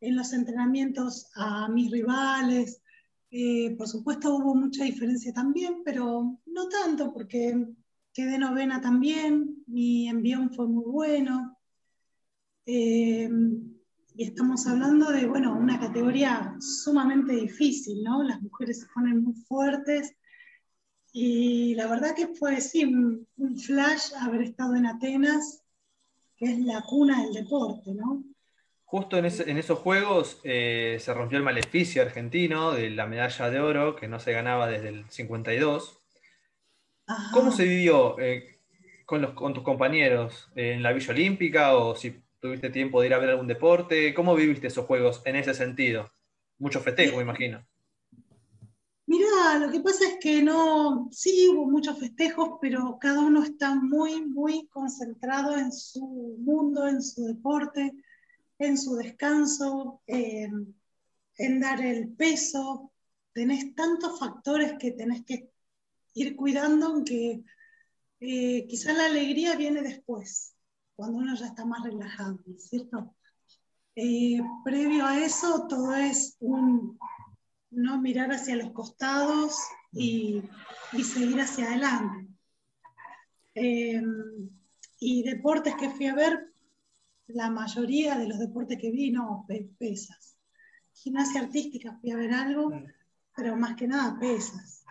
en 0.00 0.16
los 0.16 0.32
entrenamientos 0.32 1.30
a 1.34 1.68
mis 1.68 1.90
rivales, 1.90 2.80
eh, 3.30 3.74
por 3.76 3.88
supuesto 3.88 4.36
hubo 4.36 4.54
mucha 4.54 4.84
diferencia 4.84 5.34
también, 5.34 5.82
pero 5.84 6.38
no 6.46 6.68
tanto 6.68 7.12
porque 7.12 7.66
quedé 8.14 8.38
novena 8.38 8.80
también, 8.80 9.62
mi 9.66 10.08
envión 10.08 10.50
fue 10.50 10.66
muy 10.66 10.84
bueno. 10.86 11.58
Eh, 12.64 13.28
y 14.16 14.24
estamos 14.24 14.66
hablando 14.68 15.10
de, 15.10 15.26
bueno, 15.26 15.54
una 15.54 15.80
categoría 15.80 16.54
sumamente 16.60 17.32
difícil, 17.32 18.02
¿no? 18.04 18.22
Las 18.22 18.40
mujeres 18.40 18.80
se 18.80 18.86
ponen 18.94 19.24
muy 19.24 19.34
fuertes 19.34 20.16
Y 21.12 21.74
la 21.74 21.88
verdad 21.88 22.14
que 22.14 22.28
fue, 22.28 22.60
sí, 22.60 22.84
un, 22.84 23.26
flash 23.58 24.12
haber 24.20 24.42
estado 24.42 24.76
en 24.76 24.86
Atenas, 24.86 25.62
que 26.36 26.46
es 26.46 26.58
la 26.60 26.82
cuna 26.82 27.22
del 27.22 27.34
deporte, 27.34 27.92
¿no? 27.92 28.24
Justo 28.84 29.18
en, 29.18 29.24
esos 29.24 29.78
juegos 29.80 30.40
eh, 30.44 30.98
se 31.00 31.12
rompió 31.12 31.38
el 31.38 31.44
maleficio 31.44 32.02
argentino 32.02 32.72
de 32.72 32.90
la 32.90 33.06
medalla 33.06 33.50
de 33.50 33.58
oro 33.58 33.96
que 33.96 34.06
no 34.06 34.20
se 34.20 34.32
ganaba 34.32 34.68
desde 34.68 34.90
el 34.90 35.10
52. 35.10 35.98
¿Cómo 37.32 37.50
se 37.50 37.64
vivió 37.64 38.18
eh, 38.20 38.60
con, 39.04 39.20
los, 39.20 39.32
con 39.32 39.52
tus 39.52 39.64
compañeros 39.64 40.50
en 40.54 40.82
la 40.82 40.92
Villa 40.92 41.12
Olímpica 41.12 41.76
o 41.76 41.96
si 41.96 42.23
tuviste 42.44 42.68
tiempo 42.68 43.00
de 43.00 43.06
ir 43.06 43.14
a 43.14 43.18
ver 43.18 43.30
algún 43.30 43.46
deporte? 43.46 44.12
¿Cómo 44.12 44.34
viviste 44.34 44.66
esos 44.66 44.84
juegos 44.84 45.22
en 45.24 45.36
ese 45.36 45.54
sentido? 45.54 46.10
Mucho 46.58 46.78
festejo, 46.82 47.16
me 47.16 47.22
imagino. 47.22 47.66
Mira, 49.06 49.58
lo 49.58 49.72
que 49.72 49.80
pasa 49.80 50.04
es 50.06 50.18
que 50.20 50.42
no, 50.42 51.08
sí 51.10 51.48
hubo 51.48 51.70
muchos 51.70 51.98
festejos, 51.98 52.58
pero 52.60 52.98
cada 53.00 53.20
uno 53.20 53.42
está 53.42 53.74
muy, 53.74 54.26
muy 54.26 54.66
concentrado 54.66 55.56
en 55.56 55.72
su 55.72 56.36
mundo, 56.38 56.86
en 56.86 57.02
su 57.02 57.24
deporte, 57.24 57.94
en 58.58 58.76
su 58.76 58.96
descanso, 58.96 60.02
en 60.06 60.74
dar 61.60 61.80
el 61.80 62.10
peso. 62.10 62.92
Tenés 63.32 63.74
tantos 63.74 64.20
factores 64.20 64.74
que 64.78 64.92
tenés 64.92 65.24
que 65.24 65.48
ir 66.12 66.36
cuidando 66.36 67.02
que 67.06 67.42
eh, 68.20 68.66
quizás 68.68 68.94
la 68.94 69.06
alegría 69.06 69.56
viene 69.56 69.80
después, 69.80 70.53
cuando 70.96 71.18
uno 71.18 71.34
ya 71.34 71.46
está 71.46 71.64
más 71.64 71.82
relajado, 71.82 72.38
cierto? 72.58 73.14
Eh, 73.96 74.40
previo 74.64 75.06
a 75.06 75.18
eso, 75.18 75.66
todo 75.68 75.94
es 75.94 76.36
un 76.40 76.98
no 77.70 78.00
mirar 78.00 78.32
hacia 78.32 78.56
los 78.56 78.72
costados 78.72 79.56
y, 79.92 80.42
seguir 80.92 81.40
hacia 81.40 81.66
adelante. 81.66 82.28
Em, 83.54 84.50
y 84.98 85.22
deportes 85.22 85.74
que 85.76 85.90
fui 85.90 86.06
a 86.06 86.14
ver, 86.14 86.52
la 87.28 87.50
mayoría 87.50 88.18
de 88.18 88.28
los 88.28 88.38
deportes 88.38 88.78
que 88.78 88.90
vi, 88.90 89.10
no, 89.10 89.46
pesas. 89.78 90.36
Gimnasia 90.92 91.40
artística 91.40 91.96
fui 92.00 92.10
a 92.10 92.16
ver 92.16 92.32
algo, 92.32 92.70
pero 93.34 93.56
más 93.56 93.74
que 93.76 93.86
nada 93.86 94.18
pesas. 94.18 94.84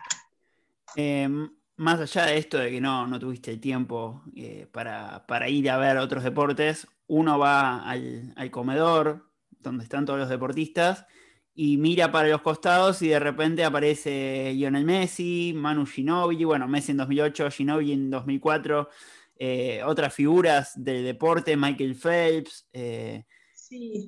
Em, 0.96 1.48
más 1.76 2.00
allá 2.00 2.26
de 2.26 2.38
esto 2.38 2.58
de 2.58 2.70
que 2.70 2.80
no, 2.80 3.06
no 3.06 3.18
tuviste 3.18 3.56
tiempo 3.56 4.22
eh, 4.36 4.66
para, 4.70 5.48
ir 5.48 5.70
a 5.70 5.76
ver 5.76 5.98
otros 5.98 6.24
deportes, 6.24 6.86
uno 7.06 7.38
va 7.38 7.88
al, 7.88 8.32
al 8.36 8.50
comedor 8.50 9.30
donde 9.50 9.84
están 9.84 10.04
todos 10.04 10.18
los 10.18 10.28
deportistas 10.28 11.06
y 11.54 11.76
mira 11.76 12.10
para 12.10 12.28
los 12.28 12.42
costados 12.42 13.00
y 13.02 13.08
de 13.08 13.20
repente 13.20 13.64
aparece 13.64 14.52
Lionel 14.54 14.84
Messi, 14.84 15.52
Manu 15.54 15.86
Ginóbili, 15.86 16.44
bueno, 16.44 16.66
Messi 16.66 16.90
en 16.90 16.98
2008, 16.98 17.50
Ginóbili 17.50 17.92
en 17.92 18.10
2004, 18.10 18.88
eh, 19.36 19.82
otras 19.84 20.12
figuras 20.12 20.72
del 20.74 21.04
deporte, 21.04 21.56
Michael 21.56 21.94
Phelps. 21.94 22.68
Eh, 22.72 23.24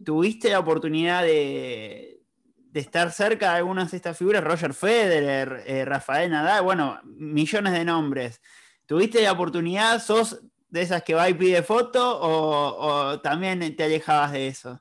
¿Tuviste 0.05 0.51
la 0.51 0.59
oportunidad 0.59 1.23
de, 1.23 2.16
estar 2.81 3.13
cerca 3.13 3.51
de 3.51 3.59
algunas 3.59 3.91
de 3.91 3.97
estas 3.97 4.17
figuras? 4.17 4.45
Roger 4.45 4.75
Federer, 4.75 5.65
eh, 5.67 5.85
Rafael 5.85 6.31
Nadal, 6.31 6.63
bueno, 6.63 7.01
millones 7.05 7.73
de 7.73 7.85
nombres. 7.85 8.41
¿Tuviste 8.87 9.23
la 9.23 9.33
oportunidad? 9.33 10.03
¿Sos 10.03 10.41
de 10.69 10.83
esas 10.83 11.03
que 11.03 11.15
va 11.15 11.29
y 11.29 11.35
pide 11.35 11.63
foto 11.63 12.19
o 12.21 13.21
también 13.21 13.75
te 13.77 13.85
alejabas 13.85 14.33
de 14.33 14.49
eso? 14.49 14.81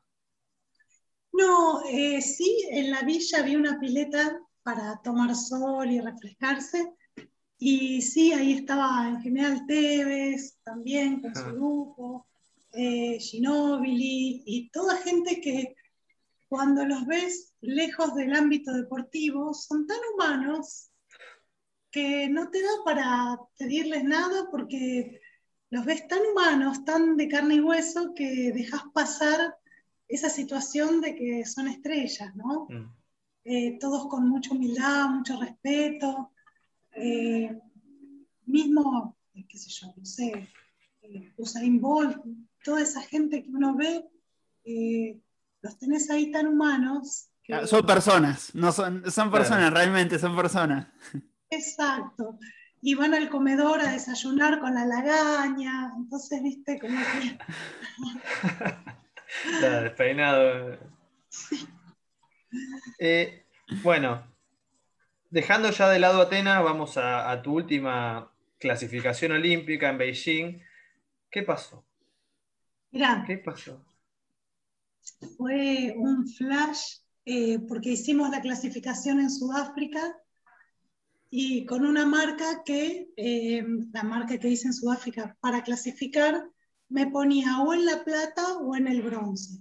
No, 1.37 1.81
eh, 1.89 2.21
sí, 2.21 2.65
en 2.71 2.91
la 2.91 3.01
villa 3.01 3.39
había 3.39 3.57
una 3.57 3.77
pileta 3.77 4.39
para 4.63 5.01
tomar 5.03 5.35
sol 5.35 5.91
y 5.91 5.99
refrescarse. 5.99 6.93
Y 7.57 8.01
sí, 8.01 8.31
ahí 8.31 8.53
estaba 8.53 9.09
en 9.09 9.21
general 9.21 9.65
Tevez 9.67 10.57
también 10.63 11.21
con 11.21 11.35
su 11.35 11.41
ah. 11.41 11.51
grupo, 11.51 12.27
eh, 12.71 13.19
Ginóbili 13.19 14.43
y 14.45 14.69
toda 14.69 14.97
gente 14.97 15.41
que 15.41 15.75
cuando 16.47 16.85
los 16.85 17.05
ves 17.05 17.53
lejos 17.61 18.13
del 18.15 18.35
ámbito 18.35 18.73
deportivo 18.73 19.53
son 19.53 19.87
tan 19.87 19.97
humanos 20.13 20.91
que 21.91 22.27
no 22.29 22.49
te 22.49 22.61
da 22.61 22.69
para 22.83 23.39
pedirles 23.57 24.03
nada 24.03 24.49
porque 24.51 25.21
los 25.69 25.85
ves 25.85 26.07
tan 26.07 26.19
humanos, 26.31 26.85
tan 26.85 27.17
de 27.17 27.27
carne 27.27 27.55
y 27.55 27.61
hueso 27.61 28.13
que 28.13 28.51
dejas 28.51 28.83
pasar 28.93 29.55
esa 30.07 30.29
situación 30.29 31.01
de 31.01 31.15
que 31.15 31.45
son 31.45 31.67
estrellas, 31.67 32.35
¿no? 32.35 32.67
Mm. 32.69 32.93
Eh, 33.45 33.77
todos 33.79 34.07
con 34.07 34.27
mucha 34.27 34.53
humildad, 34.53 35.09
mucho 35.09 35.39
respeto. 35.39 36.31
Eh, 36.95 37.59
mismo, 38.45 39.15
eh, 39.33 39.45
qué 39.47 39.57
sé 39.57 39.69
yo, 39.69 39.93
no 39.95 40.05
sé, 40.05 40.47
Usain 41.37 41.79
Bolt, 41.79 42.17
toda 42.63 42.81
esa 42.81 43.01
gente 43.01 43.43
que 43.43 43.49
uno 43.49 43.75
ve, 43.75 44.05
los 45.65 45.79
tenés 45.79 46.09
ahí 46.11 46.31
tan 46.31 46.45
humanos. 46.45 47.29
Ah, 47.51 47.65
son 47.65 47.85
personas, 47.85 48.53
no 48.53 48.71
son, 48.71 49.09
son 49.11 49.31
personas, 49.31 49.73
realmente 49.73 50.19
son 50.19 50.35
personas. 50.35 50.87
Exacto. 51.49 52.37
Y 52.81 52.93
van 52.93 53.15
al 53.15 53.29
comedor 53.29 53.81
a 53.81 53.91
desayunar 53.91 54.59
con 54.59 54.75
la 54.75 54.85
lagaña, 54.85 55.91
entonces, 55.97 56.43
viste, 56.43 56.79
como 56.79 56.99
que... 56.99 57.39
despeinado. 59.81 60.77
Eh, 62.99 63.45
bueno, 63.81 64.23
dejando 65.31 65.71
ya 65.71 65.89
de 65.89 65.97
lado 65.97 66.21
Atenas, 66.21 66.63
vamos 66.63 66.97
a, 66.97 67.41
tu 67.41 67.55
última 67.55 68.31
clasificación 68.59 69.31
olímpica 69.31 69.89
en 69.89 69.97
Beijing. 69.97 70.61
¿Qué 71.31 71.41
pasó? 71.41 71.83
Mira, 72.91 73.23
¿qué 73.25 73.39
pasó? 73.39 73.83
Fue 75.37 75.93
un 75.97 76.27
flash 76.27 76.99
eh, 77.25 77.59
porque 77.67 77.91
hicimos 77.91 78.29
la 78.29 78.41
clasificación 78.41 79.19
en 79.19 79.31
Sudáfrica 79.31 80.15
y 81.29 81.65
con 81.65 81.85
una 81.85 82.05
marca 82.05 82.63
que, 82.63 83.09
eh, 83.17 83.65
la 83.91 84.03
marca 84.03 84.37
que 84.37 84.49
hice 84.49 84.67
en 84.67 84.73
Sudáfrica 84.73 85.35
para 85.41 85.63
clasificar, 85.63 86.49
me 86.89 87.07
ponía 87.07 87.61
o 87.61 87.73
en 87.73 87.85
la 87.85 88.03
plata 88.03 88.57
o 88.59 88.75
en 88.75 88.87
el 88.87 89.01
bronce. 89.01 89.59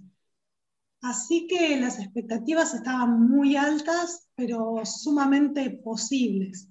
Así 1.01 1.47
que 1.47 1.79
las 1.79 1.99
expectativas 1.99 2.73
estaban 2.73 3.27
muy 3.27 3.55
altas, 3.55 4.29
pero 4.35 4.81
sumamente 4.85 5.69
posibles. 5.83 6.69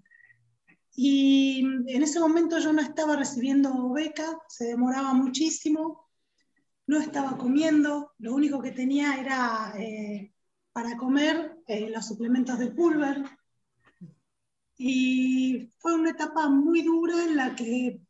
Y 0.97 1.61
en 1.89 2.03
ese 2.03 2.21
momento 2.21 2.59
yo 2.59 2.73
no 2.73 2.81
estaba 2.81 3.17
recibiendo 3.17 3.91
beca, 3.91 4.39
se 4.49 4.67
demoraba 4.67 5.13
muchísimo, 5.13 6.04
no 6.87 6.99
estaba 7.01 7.37
comiendo, 7.39 8.13
lo 8.19 8.35
único 8.35 8.61
que 8.61 8.73
tenía 8.73 9.17
era 9.21 9.73
eh, 9.79 10.33
para 10.73 10.97
comer 10.97 11.59
eh, 11.67 11.89
los 11.91 12.07
suplementos 12.07 12.59
de 12.59 12.71
pulver. 12.71 13.23
Y 14.77 15.71
fue 15.79 15.95
una 15.95 16.11
etapa 16.11 16.49
muy 16.49 16.83
dura 16.83 17.25
en 17.25 17.37
la 17.37 17.55
que 17.55 18.01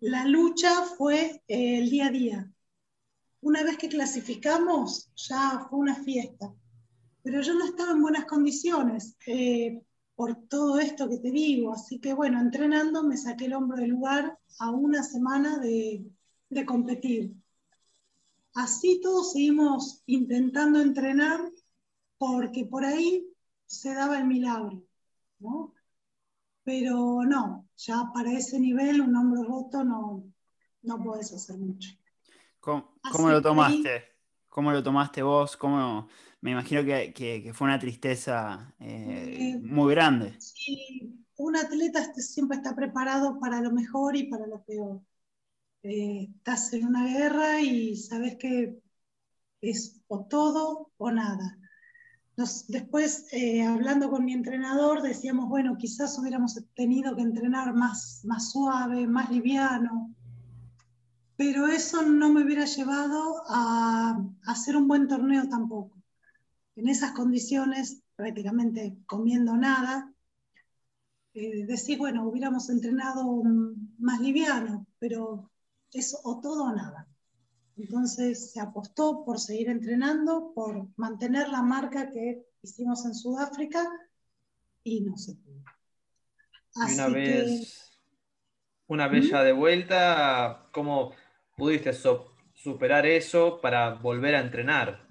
la 0.00 0.24
lucha 0.26 0.82
fue 0.82 1.42
eh, 1.48 1.78
el 1.78 1.90
día 1.90 2.06
a 2.06 2.10
día. 2.10 2.52
Una 3.40 3.62
vez 3.62 3.78
que 3.78 3.88
clasificamos, 3.88 5.10
ya 5.16 5.66
fue 5.68 5.78
una 5.78 5.94
fiesta. 5.94 6.52
Pero 7.22 7.40
yo 7.40 7.54
no 7.54 7.64
estaba 7.64 7.92
en 7.92 8.02
buenas 8.02 8.24
condiciones 8.24 9.16
eh, 9.26 9.80
por 10.14 10.34
todo 10.48 10.78
esto 10.78 11.08
que 11.08 11.18
te 11.18 11.30
digo. 11.30 11.72
Así 11.72 12.00
que 12.00 12.14
bueno, 12.14 12.40
entrenando 12.40 13.04
me 13.04 13.16
saqué 13.16 13.46
el 13.46 13.54
hombro 13.54 13.76
del 13.76 13.90
lugar 13.90 14.38
a 14.58 14.70
una 14.70 15.02
semana 15.02 15.58
de, 15.58 16.04
de 16.48 16.64
competir. 16.64 17.32
Así 18.58 19.00
todos 19.00 19.32
seguimos 19.32 20.02
intentando 20.06 20.80
entrenar 20.80 21.40
porque 22.18 22.64
por 22.64 22.84
ahí 22.84 23.26
se 23.66 23.94
daba 23.94 24.18
el 24.18 24.26
milagro. 24.26 24.82
¿no? 25.40 25.72
pero 26.68 27.22
no, 27.24 27.66
ya 27.78 28.10
para 28.12 28.30
ese 28.30 28.60
nivel 28.60 29.00
un 29.00 29.16
hombro 29.16 29.42
roto 29.42 29.84
no, 29.84 30.22
no 30.82 31.02
puedes 31.02 31.32
hacer 31.32 31.56
mucho. 31.56 31.92
¿Cómo, 32.60 33.30
lo 33.30 33.40
tomaste? 33.40 34.04
¿Cómo 34.50 34.70
lo 34.70 34.82
tomaste 34.82 35.22
vos? 35.22 35.56
¿Cómo, 35.56 36.08
me 36.42 36.50
imagino 36.50 36.84
que, 36.84 37.50
fue 37.54 37.68
una 37.68 37.78
tristeza 37.78 38.74
eh, 38.80 39.54
eh, 39.54 39.58
muy 39.62 39.94
grande. 39.94 40.38
Sí, 40.38 41.24
un 41.38 41.56
atleta 41.56 42.02
este 42.02 42.20
siempre 42.20 42.58
está 42.58 42.76
preparado 42.76 43.40
para 43.40 43.62
lo 43.62 43.70
mejor 43.72 44.14
y 44.14 44.24
para 44.24 44.46
lo 44.46 44.62
peor. 44.62 45.00
Eh, 45.82 46.28
estás 46.36 46.72
en 46.72 46.86
una 46.86 47.06
guerra 47.06 47.60
y 47.60 47.96
sabes 47.96 48.36
que 48.36 48.80
es 49.60 50.00
o 50.08 50.26
todo 50.26 50.92
o 50.96 51.10
nada 51.10 51.58
después, 52.68 53.26
eh, 53.32 53.64
hablando 53.64 54.10
con 54.10 54.24
mi 54.24 54.32
entrenador, 54.32 55.02
decíamos, 55.02 55.48
bueno, 55.48 55.76
quizás 55.76 56.16
hubiéramos 56.18 56.56
tenido 56.74 57.16
que 57.16 57.22
entrenar 57.22 57.74
más, 57.74 58.20
más 58.24 58.52
suave, 58.52 59.08
más 59.08 59.28
liviano, 59.30 60.14
pero 61.36 61.66
eso 61.66 62.02
no 62.02 62.32
me 62.32 62.44
hubiera 62.44 62.64
llevado 62.64 63.42
a, 63.48 64.24
hacer 64.46 64.76
un 64.76 64.86
buen 64.86 65.08
torneo 65.08 65.48
tampoco. 65.48 65.96
En 66.76 66.88
esas 66.88 67.10
condiciones, 67.12 68.02
prácticamente 68.14 68.96
comiendo 69.06 69.56
nada, 69.56 70.12
eh, 71.34 71.66
bueno, 71.98 72.28
hubiéramos 72.28 72.70
entrenado 72.70 73.42
más 73.98 74.20
liviano, 74.20 74.86
pero 75.00 75.50
es 75.92 76.18
o 76.24 76.40
todo 76.40 76.64
o 76.64 76.72
nada. 76.72 77.06
Entonces 77.76 78.52
se 78.52 78.60
apostó 78.60 79.24
por 79.24 79.38
seguir 79.38 79.68
entrenando, 79.68 80.52
por 80.54 80.88
mantener 80.96 81.48
la 81.48 81.62
marca 81.62 82.10
que 82.10 82.44
hicimos 82.62 83.04
en 83.06 83.14
Sudáfrica 83.14 83.88
y 84.82 85.02
no 85.02 85.16
se 85.16 85.34
pudo. 85.34 85.62
una 86.74 87.08
vez, 87.08 87.92
una 88.88 89.06
vez 89.08 89.26
¿Mm? 89.26 89.28
ya 89.28 89.42
de 89.44 89.52
vuelta, 89.52 90.68
¿cómo 90.72 91.12
pudiste 91.56 91.92
superar 92.54 93.06
eso 93.06 93.60
para 93.60 93.94
volver 93.94 94.34
a 94.34 94.40
entrenar 94.40 95.06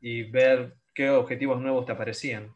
y 0.00 0.24
ver 0.24 0.76
qué 0.94 1.10
objetivos 1.10 1.60
nuevos 1.60 1.86
te 1.86 1.92
aparecían? 1.92 2.52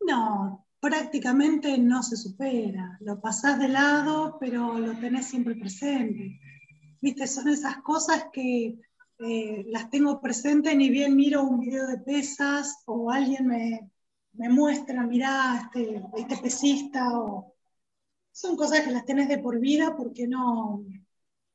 No, 0.00 0.66
prácticamente 0.80 1.76
no 1.78 2.02
se 2.02 2.16
supera. 2.16 2.98
Lo 3.00 3.20
pasás 3.20 3.58
de 3.58 3.68
lado, 3.68 4.38
pero 4.40 4.78
lo 4.78 4.94
tenés 4.98 5.26
siempre 5.26 5.54
presente. 5.54 6.40
Viste, 7.02 7.26
son 7.26 7.48
esas 7.48 7.82
cosas 7.82 8.26
que 8.32 8.78
eh, 9.18 9.64
las 9.66 9.90
tengo 9.90 10.20
presentes 10.20 10.76
ni 10.76 10.88
bien 10.88 11.16
miro 11.16 11.42
un 11.42 11.58
video 11.58 11.88
de 11.88 11.98
pesas 11.98 12.82
o 12.86 13.10
alguien 13.10 13.44
me, 13.48 13.90
muestra, 14.48 15.04
mirá, 15.04 15.62
este, 15.64 16.00
este 16.16 16.36
pesista, 16.36 17.18
o 17.18 17.56
son 18.30 18.56
cosas 18.56 18.82
que 18.82 18.92
las 18.92 19.04
tenés 19.04 19.28
de 19.28 19.38
por 19.38 19.58
vida 19.58 19.96
porque 19.96 20.28
no, 20.28 20.84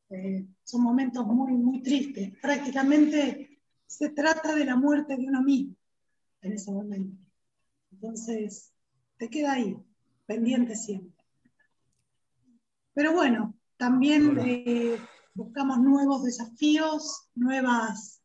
eh, 0.09 0.45
son 0.65 0.83
momentos 0.83 1.25
muy, 1.25 1.53
muy 1.53 1.81
tristes. 1.81 2.33
Prácticamente 2.41 3.61
se 3.85 4.09
trata 4.09 4.53
de 4.53 4.65
la 4.65 4.75
muerte 4.75 5.15
de 5.15 5.27
uno 5.27 5.41
mismo 5.41 5.77
en 6.41 6.51
ese 6.51 6.71
momento. 6.71 7.17
Entonces, 7.93 8.73
te 9.15 9.29
queda 9.29 9.53
ahí, 9.53 9.77
pendiente 10.25 10.75
siempre. 10.75 11.23
Pero 12.93 13.13
bueno, 13.13 13.53
también 13.77 14.37
eh, 14.39 14.97
buscamos 15.37 15.79
nuevos 15.79 16.23
desafíos, 16.23 17.29
nuevas 17.35 18.21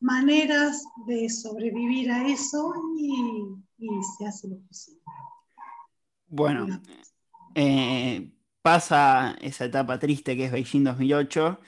maneras 0.00 0.82
de 1.06 1.28
sobrevivir 1.28 2.10
a 2.10 2.26
eso 2.26 2.72
y, 2.96 3.90
se 4.16 4.26
hace 4.26 4.48
lo 4.48 4.58
posible. 4.60 5.02
Bueno, 6.28 6.80
eh, 7.54 8.32
pasa 8.62 9.36
esa 9.40 9.64
etapa 9.64 9.98
triste 9.98 10.36
que 10.36 10.46
es 10.46 10.52
Beijing 10.52 10.84
2008. 10.84 11.60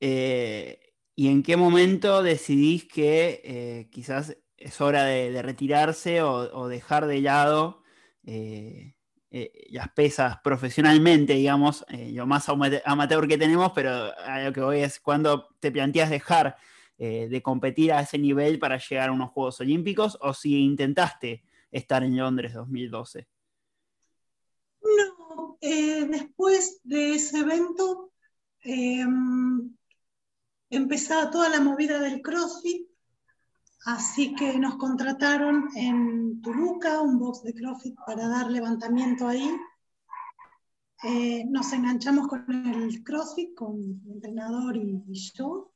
Eh, 0.00 0.78
¿Y 1.16 1.28
en 1.28 1.42
qué 1.42 1.56
momento 1.56 2.22
decidís 2.22 2.84
que 2.86 3.88
quizás 3.90 4.36
es 4.64 4.80
hora 4.80 5.04
de, 5.04 5.42
retirarse 5.42 6.22
o, 6.22 6.68
dejar 6.68 7.06
de 7.06 7.20
lado 7.20 7.82
eh, 8.24 8.93
eh, 9.36 9.66
las 9.70 9.88
pesas 9.90 10.38
profesionalmente, 10.44 11.32
digamos, 11.32 11.84
eh, 11.88 12.12
lo 12.12 12.24
más 12.24 12.48
amateur 12.48 13.26
que 13.26 13.36
tenemos, 13.36 13.72
pero 13.74 14.16
a 14.16 14.42
lo 14.44 14.52
que 14.52 14.60
voy 14.60 14.78
es 14.78 15.00
cuando 15.00 15.48
te 15.58 15.72
planteas 15.72 16.08
dejar 16.08 16.56
de 16.96 17.42
competir 17.42 17.92
a 17.92 18.00
ese 18.00 18.18
nivel 18.18 18.60
para 18.60 18.78
llegar 18.78 19.08
a 19.08 19.12
unos 19.12 19.30
Juegos 19.30 19.60
Olímpicos 19.60 20.16
o 20.20 20.32
si 20.32 20.60
intentaste 20.60 21.42
estar 21.72 22.04
en 22.04 22.16
Londres 22.16 22.54
2012. 22.54 23.26
No, 24.80 25.58
después 25.60 26.80
de 26.84 27.14
ese 27.16 27.40
evento 27.40 28.12
em, 28.60 29.74
empezaba 30.70 31.32
toda 31.32 31.48
la 31.48 31.58
movida 31.58 31.98
del 31.98 32.22
CrossFit 32.22 32.93
Así 33.84 34.34
que 34.34 34.58
nos 34.58 34.76
contrataron 34.76 35.68
en 35.76 36.40
Toluca, 36.40 37.02
un 37.02 37.18
box 37.18 37.42
de 37.42 37.52
CrossFit 37.52 37.94
para 38.06 38.26
dar 38.28 38.50
levantamiento 38.50 39.28
ahí. 39.28 39.50
Eh, 41.02 41.44
nos 41.50 41.70
enganchamos 41.74 42.28
con 42.28 42.46
el 42.50 43.04
CrossFit, 43.04 43.54
con 43.54 43.76
el 44.06 44.12
entrenador 44.12 44.78
y, 44.78 45.02
yo. 45.34 45.70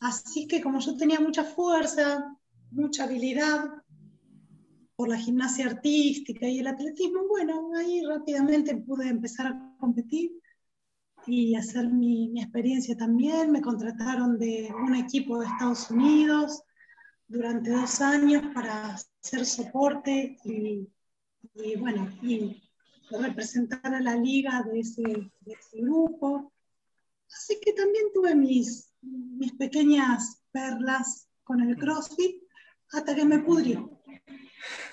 Así 0.00 0.46
que 0.46 0.60
como 0.60 0.80
yo 0.80 0.94
tenía 0.94 1.20
mucha 1.20 1.42
fuerza, 1.42 2.36
mucha 2.70 3.04
habilidad 3.04 3.64
por 4.94 5.08
la 5.08 5.16
gimnasia 5.16 5.66
artística 5.66 6.46
y 6.46 6.58
el 6.58 6.66
atletismo, 6.66 7.26
bueno, 7.28 7.70
ahí 7.78 8.02
rápidamente 8.04 8.76
pude 8.76 9.08
empezar 9.08 9.46
a 9.46 9.76
competir 9.78 10.32
y 11.26 11.54
hacer 11.54 11.88
mi 11.88 12.38
experiencia 12.38 12.94
también. 12.94 13.50
Me 13.50 13.62
contrataron 13.62 14.38
de 14.38 14.70
un 14.84 14.94
equipo 14.96 15.40
de 15.40 15.46
Estados 15.46 15.90
Unidos 15.90 16.62
durante 17.32 17.70
dos 17.70 18.00
años 18.02 18.42
para 18.54 18.94
hacer 18.94 19.46
soporte 19.46 20.36
y, 20.44 20.86
bueno, 21.78 22.10
y 22.22 22.62
representar 23.10 23.94
a 23.94 24.00
la 24.00 24.16
liga 24.16 24.62
de 24.62 24.80
ese, 24.80 25.02
grupo. 25.72 26.52
Así 27.34 27.58
que 27.60 27.72
también 27.72 28.04
tuve 28.12 28.34
mis, 28.34 28.92
mis 29.00 29.52
pequeñas 29.54 30.42
perlas 30.52 31.28
con 31.42 31.62
el 31.62 31.76
CrossFit 31.76 32.42
hasta 32.92 33.14
que 33.14 33.24
me 33.24 33.40
pudrió. 33.40 33.98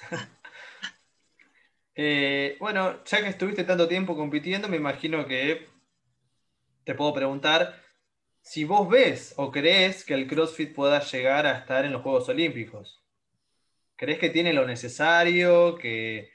Eh, 2.02 2.56
bueno, 2.62 3.04
ya 3.04 3.22
que 3.22 3.28
estuviste 3.28 3.66
tanto 3.66 3.86
tiempo 3.86 4.16
compitiendo, 4.16 4.70
me 4.70 4.78
imagino 4.78 5.26
que 5.26 5.68
te 6.86 6.96
puedo 6.96 7.14
preguntar 7.14 7.76
si 8.50 8.64
vos 8.64 8.90
ves 8.90 9.36
o 9.38 9.52
crees 9.52 10.04
que 10.04 10.16
el 10.16 10.26
CrossFit 10.26 10.74
pueda 10.74 11.00
llegar 11.04 11.46
a 11.46 11.60
estar 11.60 11.86
en 11.86 11.92
los 11.92 12.02
Juegos 12.02 12.30
Olímpicos. 12.30 13.00
¿Crees 13.96 14.18
que 14.18 14.32
tiene 14.32 14.54
lo 14.54 14.66
necesario? 14.66 15.76
Que... 15.76 16.30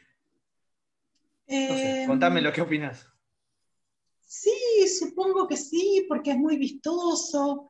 Em, 1.48 2.06
contame 2.06 2.40
lo 2.40 2.52
que 2.52 2.60
opinas. 2.60 3.04
Sí, 4.20 4.86
supongo 4.96 5.48
que 5.48 5.56
sí, 5.56 6.06
porque 6.08 6.30
es 6.30 6.36
muy 6.36 6.56
vistoso 6.56 7.68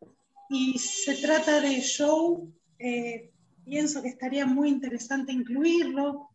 y 0.50 0.78
se 0.78 1.14
trata 1.14 1.62
de 1.62 1.80
show. 1.80 2.52
Eh, 2.78 3.32
pienso 3.64 4.02
que 4.02 4.08
estaría 4.08 4.44
muy 4.44 4.68
interesante 4.68 5.32
incluirlo. 5.32 6.28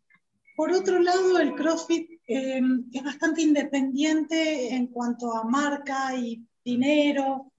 Por 0.56 0.72
otro 0.72 0.98
lado, 0.98 1.38
el 1.38 1.54
CrossFit 1.54 2.10
em, 2.26 2.90
es 2.92 3.04
bastante 3.04 3.42
independiente 3.42 4.74
en 4.74 4.88
cuanto 4.88 5.32
a 5.32 5.44
marca 5.44 6.16
y 6.16 6.44
dinero 6.64 7.52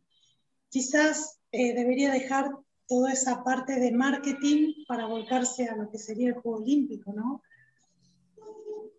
quizás 0.71 1.39
eh, 1.51 1.75
debería 1.75 2.11
dejar 2.11 2.49
toda 2.87 3.11
esa 3.11 3.43
parte 3.43 3.79
de 3.79 3.91
marketing 3.91 4.85
para 4.87 5.05
volcarse 5.05 5.67
a 5.67 5.75
lo 5.75 5.91
que 5.91 5.99
sería 5.99 6.29
el 6.29 6.35
Juego 6.35 6.59
Olímpico, 6.59 7.13
¿no? 7.13 7.43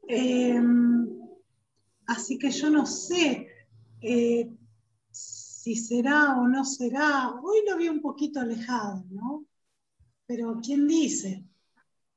Em, 0.06 1.08
así 2.06 2.38
que 2.38 2.50
yo 2.50 2.70
no 2.70 2.86
sé 2.86 3.48
eh, 4.00 4.50
si 5.10 5.74
será 5.74 6.36
o 6.38 6.46
no 6.46 6.64
será. 6.64 7.30
Hoy 7.42 7.60
lo 7.68 7.76
vi 7.76 7.88
un 7.88 8.00
poquito 8.00 8.40
alejado, 8.40 9.04
¿no? 9.10 9.46
Pero 10.26 10.60
¿quién 10.62 10.86
dice? 10.86 11.44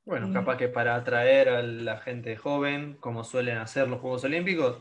Bueno, 0.04 0.32
capaz 0.32 0.58
que 0.58 0.68
para 0.68 0.96
atraer 0.96 1.50
a 1.50 1.64
la 1.64 1.98
gente 1.98 2.36
joven, 2.36 2.96
como 3.00 3.24
suelen 3.24 3.58
hacer 3.58 3.88
los 3.88 4.02
Juegos 4.02 4.24
Olímpicos, 4.24 4.78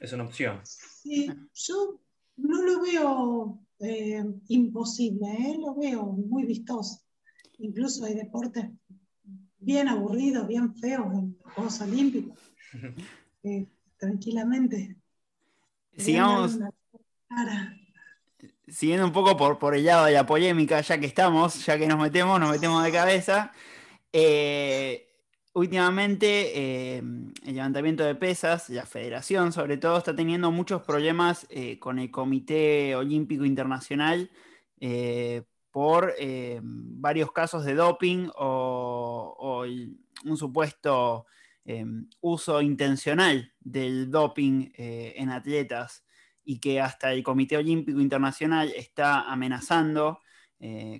es 0.00 0.12
una 0.12 0.24
opción. 0.24 0.60
Sí, 0.64 1.28
yo 1.52 2.00
no 2.36 2.62
lo 2.62 2.80
veo 2.80 3.67
eh, 3.80 4.24
imposible, 4.48 5.26
¿eh? 5.32 5.58
lo 5.60 5.74
veo 5.74 6.04
muy 6.06 6.44
vistoso. 6.44 7.00
Incluso 7.58 8.04
hay 8.04 8.14
deportes 8.14 8.66
bien 9.58 9.88
aburridos, 9.88 10.46
bien 10.46 10.74
feos 10.76 11.12
en 11.14 11.36
los 11.42 11.52
Juegos 11.54 11.80
Olímpicos. 11.80 12.38
tranquilamente. 13.98 14.96
Sigamos. 15.96 16.58
Siguiendo 18.68 19.06
un 19.06 19.12
poco 19.12 19.36
por, 19.36 19.58
por 19.58 19.74
el 19.74 19.84
lado 19.84 20.06
de 20.06 20.12
la 20.12 20.26
polémica, 20.26 20.80
ya 20.80 20.98
que 20.98 21.06
estamos, 21.06 21.64
ya 21.64 21.78
que 21.78 21.86
nos 21.86 21.98
metemos, 21.98 22.38
nos 22.38 22.50
metemos 22.50 22.84
de 22.84 22.92
cabeza. 22.92 23.52
Eh, 24.12 25.07
últimamente 25.58 26.52
eh, 26.54 26.98
el 26.98 27.54
levantamiento 27.54 28.04
de 28.04 28.14
pesas, 28.14 28.70
la 28.70 28.86
federación 28.86 29.52
sobre 29.52 29.76
todo, 29.76 29.98
está 29.98 30.14
teniendo 30.14 30.50
muchos 30.50 30.82
problemas 30.82 31.46
eh, 31.50 31.78
con 31.78 31.98
el 31.98 32.10
Comité 32.10 32.94
Olímpico 32.94 33.44
Internacional 33.44 34.30
eh, 34.80 35.42
por 35.70 36.14
varios 36.62 37.30
casos 37.32 37.64
de 37.64 37.74
doping 37.74 38.28
o, 38.36 39.64
un 40.24 40.36
supuesto 40.36 41.26
uso 42.20 42.62
intencional 42.62 43.52
del 43.60 44.10
doping 44.10 44.70
en 44.74 45.30
atletas 45.30 46.04
y 46.44 46.58
que 46.58 46.80
hasta 46.80 47.12
el 47.12 47.22
Comité 47.22 47.58
Olímpico 47.58 48.00
Internacional 48.00 48.72
está 48.74 49.30
amenazando 49.30 50.20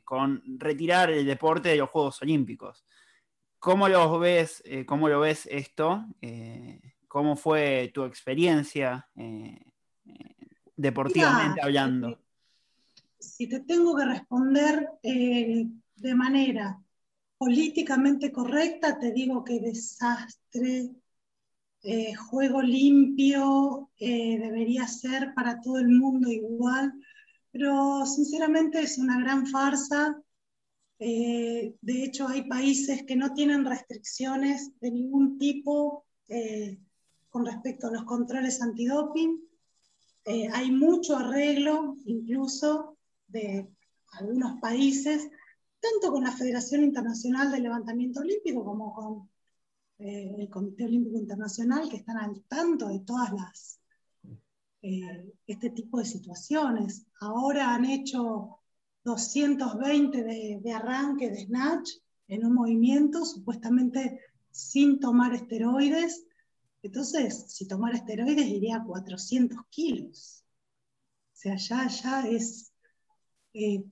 con 0.04 0.42
retirar 0.58 1.10
el 1.10 1.26
deporte 1.26 1.70
de 1.70 1.76
los 1.76 1.88
Juegos 1.88 2.22
Olímpicos. 2.22 2.84
¿Cómo 3.58 3.88
lo 3.88 4.18
ves, 4.18 4.62
eh, 4.64 4.84
cómo 4.86 5.08
lo 5.08 5.20
ves 5.20 5.48
esto? 5.50 6.04
Eh, 6.20 6.80
¿Cómo 7.08 7.36
fue 7.36 7.90
tu 7.92 8.04
experiencia 8.04 9.08
eh, 9.16 9.72
deportivamente 10.76 11.60
hablando? 11.60 12.18
Si 13.18 13.48
te 13.48 13.60
tengo 13.60 13.96
que 13.96 14.04
responder 14.04 14.88
de 15.02 16.14
manera 16.14 16.80
políticamente 17.36 18.30
correcta, 18.30 18.98
te 18.98 19.12
digo 19.12 19.42
que 19.44 19.60
desastre 19.60 20.90
eh, 21.82 22.12
juego 22.14 22.60
limpio 22.60 23.90
eh, 23.98 24.36
debería 24.38 24.88
ser 24.88 25.32
para 25.34 25.60
todo 25.60 25.78
el 25.78 25.88
mundo 25.88 26.28
igual, 26.28 26.92
pero 27.52 28.04
sinceramente 28.04 28.80
es 28.80 28.98
una 28.98 29.20
gran 29.20 29.46
farsa. 29.46 30.20
De 30.98 32.04
hecho, 32.04 32.26
hay 32.26 32.48
países 32.48 33.04
que 33.04 33.14
no 33.14 33.32
tienen 33.32 33.64
restricciones 33.64 34.72
de 34.80 34.90
ningún 34.90 35.38
tipo 35.38 36.04
con 37.30 37.46
respecto 37.46 37.86
a 37.86 37.92
los 37.92 38.04
controles 38.04 38.60
antidoping. 38.60 39.40
hay 40.52 40.72
mucho 40.72 41.16
arreglo, 41.16 41.96
incluso, 42.04 42.96
de 43.28 43.68
algunos 44.12 44.60
países, 44.60 45.30
tanto 45.80 46.12
con 46.12 46.24
la 46.24 46.32
Federación 46.32 46.82
Internacional 46.82 47.50
de 47.50 47.60
Levantamiento 47.60 48.20
Olímpico 48.20 48.64
como 48.64 48.92
con 48.92 49.28
eh, 49.98 50.34
el 50.38 50.48
Comité 50.48 50.84
Olímpico 50.84 51.18
Internacional, 51.18 51.88
que 51.88 51.96
están 51.96 52.18
al 52.18 52.42
tanto 52.44 52.88
de 52.88 53.00
todas 53.00 53.32
las 53.32 53.80
eh, 54.82 55.32
este 55.46 55.70
tipo 55.70 55.98
de 55.98 56.04
situaciones. 56.04 57.04
Ahora 57.20 57.74
han 57.74 57.84
hecho 57.84 58.60
220 59.08 60.22
de, 60.62 60.72
arranque 60.72 61.30
de 61.30 61.46
snatch 61.46 61.90
en 62.28 62.44
un 62.44 62.54
movimiento, 62.54 63.24
supuestamente 63.24 64.20
sin 64.50 65.00
tomar 65.00 65.34
esteroides. 65.34 66.24
Entonces, 66.82 67.46
si 67.48 67.66
tomara 67.66 67.96
esteroides 67.96 68.46
iría 68.46 68.76
a 68.76 68.84
400 68.84 69.58
kilos. 69.70 70.44
O 71.32 71.36
sea, 71.36 71.56
ya, 71.56 71.88
ya 71.88 72.28
es 72.28 72.72
eh, 73.54 73.82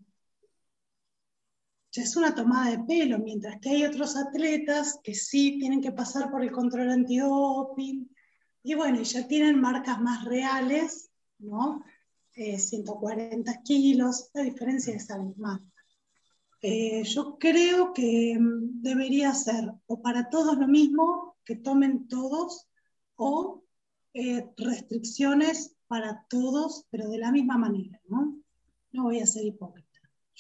ya 1.93 2.03
es 2.03 2.15
una 2.15 2.35
tomada 2.35 2.73
de 2.73 2.85
pelo, 2.85 3.19
mientras 3.19 3.59
que 3.59 3.71
hay 3.71 3.85
otros 3.85 4.17
atletas 4.17 5.01
que 5.03 5.15
sí 5.15 5.59
tienen 5.59 5.81
que 5.81 5.93
pasar 5.93 6.31
por 6.31 6.43
el 6.43 6.53
control 6.53 6.91
antidoping, 6.91 8.11
y 8.63 8.75
bueno, 8.75 9.01
ya 9.01 9.27
tienen 9.27 9.61
marcas 9.61 9.99
más 10.01 10.25
reales, 10.25 11.11
¿no? 11.39 11.85
140 12.37 13.51
eh, 13.51 13.61
kilos, 13.65 14.31
la 14.35 14.43
diferencia 14.43 14.95
es 14.95 15.11
abismal. 15.11 15.61
Eh, 16.61 17.03
yo 17.05 17.39
creo 17.39 17.93
que 17.93 18.37
mm, 18.39 18.83
debería 18.83 19.33
ser 19.35 19.73
o 19.87 20.03
para 20.03 20.29
todos 20.29 20.59
lo 20.59 20.69
mismo, 20.69 21.37
que 21.45 21.57
tomen 21.57 22.09
todos, 22.09 22.67
o 23.17 23.63
eh, 24.13 24.47
restricciones 24.57 25.77
para 25.87 26.27
todos, 26.29 26.87
pero 26.91 27.09
de 27.09 27.19
la 27.19 27.33
misma 27.33 27.57
manera, 27.57 28.01
¿no? 28.09 28.39
No 28.93 29.05
voy 29.05 29.21
a 29.21 29.27
ser 29.27 29.45
hipócrita. 29.45 29.87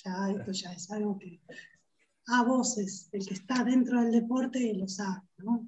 Ya, 0.04 0.30
esto 0.30 0.52
ya 0.52 0.72
es 0.72 0.90
algo 0.90 1.18
que 1.18 1.40
a 2.26 2.42
voces, 2.42 3.08
el 3.12 3.26
que 3.26 3.34
está 3.34 3.64
dentro 3.64 4.02
del 4.02 4.12
deporte 4.12 4.74
lo 4.74 4.88
sabe, 4.88 5.22
¿no? 5.38 5.66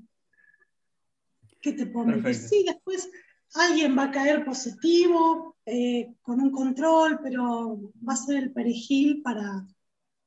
¿Qué 1.60 1.72
te 1.72 1.86
puedo 1.86 2.10
Sí, 2.34 2.64
después 2.66 3.08
alguien 3.54 3.96
va 3.96 4.04
a 4.04 4.10
caer 4.10 4.44
positivo, 4.44 5.56
eh, 5.70 6.14
con 6.22 6.40
un 6.40 6.50
control, 6.50 7.20
pero 7.22 7.92
va 8.06 8.14
a 8.14 8.16
ser 8.16 8.42
el 8.42 8.52
perejil 8.52 9.20
para, 9.20 9.66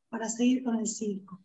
para 0.07 0.29
seguir 0.29 0.63
con 0.63 0.75
el 0.75 0.85
circo. 0.85 1.43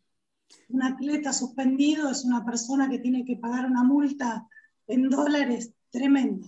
Un 0.69 0.83
atleta 0.83 1.33
suspendido 1.33 2.11
es 2.11 2.23
una 2.23 2.45
persona 2.45 2.91
que 2.91 2.99
tiene 2.99 3.25
que 3.25 3.37
pagar 3.37 3.65
una 3.65 3.83
multa 3.83 4.47
en 4.87 5.09
dólares 5.09 5.73
tremenda. 5.91 6.47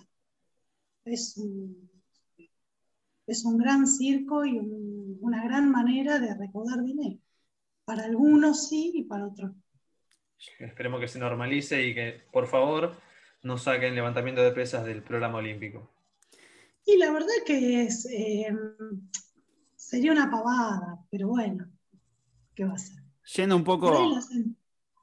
Es 1.06 1.38
un, 1.38 1.90
es 3.26 3.46
un 3.46 3.56
gran 3.56 3.86
circo 3.86 4.44
y 4.44 4.58
una 4.58 5.42
gran 5.42 5.70
manera 5.70 6.18
de 6.18 6.34
recaudar 6.34 6.84
dinero. 6.84 7.18
Para 7.86 8.04
algunos 8.04 8.68
sí 8.68 8.92
y 8.94 9.04
para 9.04 9.26
otros. 9.26 9.52
Esperemos 10.58 11.00
que 11.00 11.08
se 11.08 11.18
normalice 11.18 11.82
y 11.82 11.94
que, 11.94 12.20
por 12.30 12.46
favor, 12.46 13.00
no 13.42 13.56
saquen 13.56 13.94
levantamiento 13.94 14.42
de 14.42 14.52
pesas 14.52 14.84
del 14.84 15.02
programa 15.02 15.38
olímpico. 15.38 15.97
Y 16.88 16.96
la 16.96 17.12
verdad 17.12 17.28
que 17.44 17.82
es, 17.82 18.06
eh, 18.06 18.50
sería 19.76 20.10
una 20.10 20.30
pavada, 20.30 20.98
pero 21.10 21.28
bueno, 21.28 21.70
¿qué 22.54 22.64
va 22.64 22.72
a 22.72 22.78
ser? 22.78 23.02
Yendo 23.34 23.56
un 23.56 23.64
poco... 23.64 24.18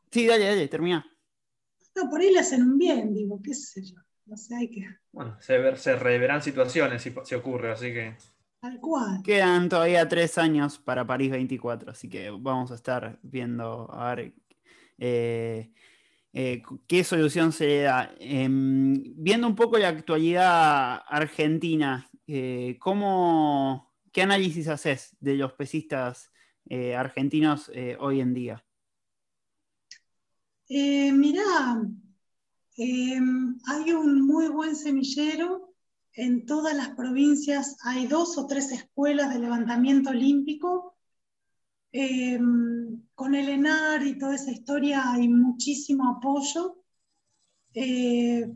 Sí, 0.09 0.25
dale, 0.25 0.45
dale, 0.45 0.67
termina. 0.67 1.05
No, 1.95 2.09
por 2.09 2.21
ahí 2.21 2.31
le 2.31 2.39
hacen 2.39 2.63
un 2.63 2.79
bien, 2.79 3.13
digo, 3.13 3.39
qué 3.39 3.53
sé 3.53 3.83
yo. 3.83 3.97
No 4.25 4.35
sé, 4.35 4.55
hay 4.55 4.71
que... 4.71 4.83
Bueno, 5.11 5.37
se, 5.39 5.75
se 5.75 5.95
reverán 5.95 6.41
situaciones 6.41 7.03
si, 7.03 7.13
si 7.23 7.35
ocurre, 7.35 7.73
así 7.73 7.93
que... 7.93 8.17
Tal 8.59 8.79
cual. 8.79 9.21
Quedan 9.23 9.69
todavía 9.69 10.09
tres 10.09 10.39
años 10.39 10.79
para 10.79 11.05
París 11.05 11.29
24, 11.29 11.91
así 11.91 12.09
que 12.09 12.31
vamos 12.31 12.71
a 12.71 12.75
estar 12.75 13.19
viendo 13.21 13.93
a 13.93 14.15
ver 14.15 14.33
eh, 14.97 15.71
eh, 16.35 16.61
qué 16.87 17.03
solución 17.03 17.51
se 17.51 17.65
le 17.65 17.81
da. 17.81 18.13
Em, 18.19 19.01
viendo 19.15 19.47
un 19.47 19.55
poco 19.55 19.77
la 19.77 19.87
actualidad 19.87 21.01
argentina, 21.07 22.09
eh, 22.27 22.77
¿cómo, 22.79 23.93
¿qué 24.11 24.21
análisis 24.21 24.67
haces 24.67 25.15
de 25.19 25.35
los 25.35 25.53
pesistas 25.53 26.31
argentinos 26.97 27.71
hoy 27.99 28.21
en 28.21 28.33
día? 28.33 28.65
mirá, 30.67 31.79
em, 32.75 33.55
hay 33.67 33.93
un 33.93 34.25
muy 34.25 34.47
buen 34.47 34.75
semillero 34.75 35.75
en 36.15 36.45
todas 36.45 36.73
las 36.75 36.89
provincias 36.91 37.77
hay 37.83 38.07
dos 38.07 38.37
o 38.37 38.47
tres 38.47 38.71
escuelas 38.71 39.33
de 39.33 39.39
levantamiento 39.39 40.11
olímpico. 40.11 40.95
Eh, 43.15 43.21
con 43.25 43.36
el 43.36 43.49
ENAR 43.49 44.06
y 44.06 44.17
toda 44.17 44.36
esa 44.36 44.51
historia 44.51 45.12
hay 45.12 45.28
muchísimo 45.28 46.10
apoyo, 46.10 46.78
eh, 47.73 48.51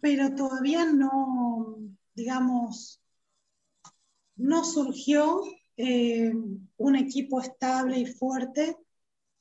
pero 0.00 0.34
todavía 0.34 0.84
no, 0.86 1.78
digamos, 2.14 3.00
no 4.36 4.64
surgió 4.64 5.42
eh, 5.76 6.32
un 6.76 6.96
equipo 6.96 7.40
estable 7.40 7.98
y 7.98 8.06
fuerte 8.06 8.76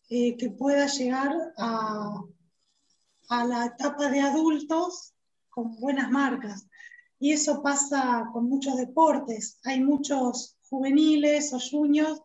que 0.09 0.55
pueda 0.57 0.87
llegar 0.87 1.31
a, 1.55 2.19
a 3.29 3.45
la 3.45 3.65
etapa 3.67 4.09
de 4.09 4.21
adultos 4.21 5.13
con 5.49 5.79
buenas 5.79 6.09
marcas. 6.09 6.65
Y 7.19 7.31
eso 7.33 7.61
pasa 7.61 8.27
con 8.33 8.49
muchos 8.49 8.75
deportes. 8.77 9.59
Hay 9.65 9.83
muchos 9.83 10.57
juveniles 10.67 11.53
o 11.53 11.59
juniors 11.59 12.19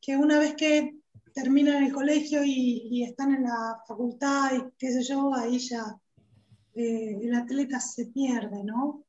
que 0.00 0.16
una 0.16 0.38
vez 0.38 0.54
que 0.54 0.95
terminan 1.36 1.84
el 1.84 1.92
colegio 1.92 2.40
y, 2.42 3.04
están 3.04 3.34
en 3.34 3.42
la 3.42 3.78
facultad 3.86 4.52
y 4.54 4.72
qué 4.78 4.90
sé 4.90 5.02
yo, 5.02 5.34
ahí 5.34 5.58
ya 5.58 6.00
eh, 6.74 7.18
el 7.20 7.34
atleta 7.34 7.78
se 7.78 8.06
pierde, 8.06 8.64
¿no? 8.64 9.04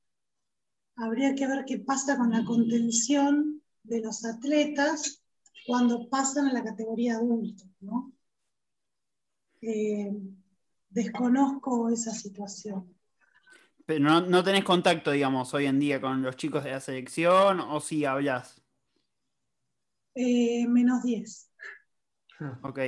Habría 0.97 1.33
que 1.35 1.47
ver 1.47 1.63
qué 1.65 1.79
pasa 1.79 2.17
con 2.17 2.31
la 2.31 2.43
contención 2.43 3.63
de 3.81 4.01
los 4.01 4.25
atletas 4.25 5.23
cuando 5.65 6.09
pasan 6.09 6.47
a 6.47 6.53
la 6.53 6.65
categoría 6.65 7.15
adulto, 7.15 7.63
¿no? 7.79 8.11
Eh, 9.61 10.11
desconozco 10.89 11.89
esa 11.89 12.11
situación. 12.11 12.93
Pero 13.85 14.03
no, 14.03 14.19
no, 14.19 14.43
tenés 14.43 14.65
contacto, 14.65 15.11
digamos, 15.11 15.53
hoy 15.53 15.65
en 15.65 15.79
día 15.79 16.01
con 16.01 16.21
los 16.23 16.35
chicos 16.35 16.65
de 16.65 16.71
la 16.71 16.81
selección, 16.81 17.61
o 17.61 17.79
sí 17.79 18.03
hablas. 18.03 18.61
Eh, 20.13 20.67
menos 20.67 21.03
10. 21.03 21.46
Ok. 22.63 22.79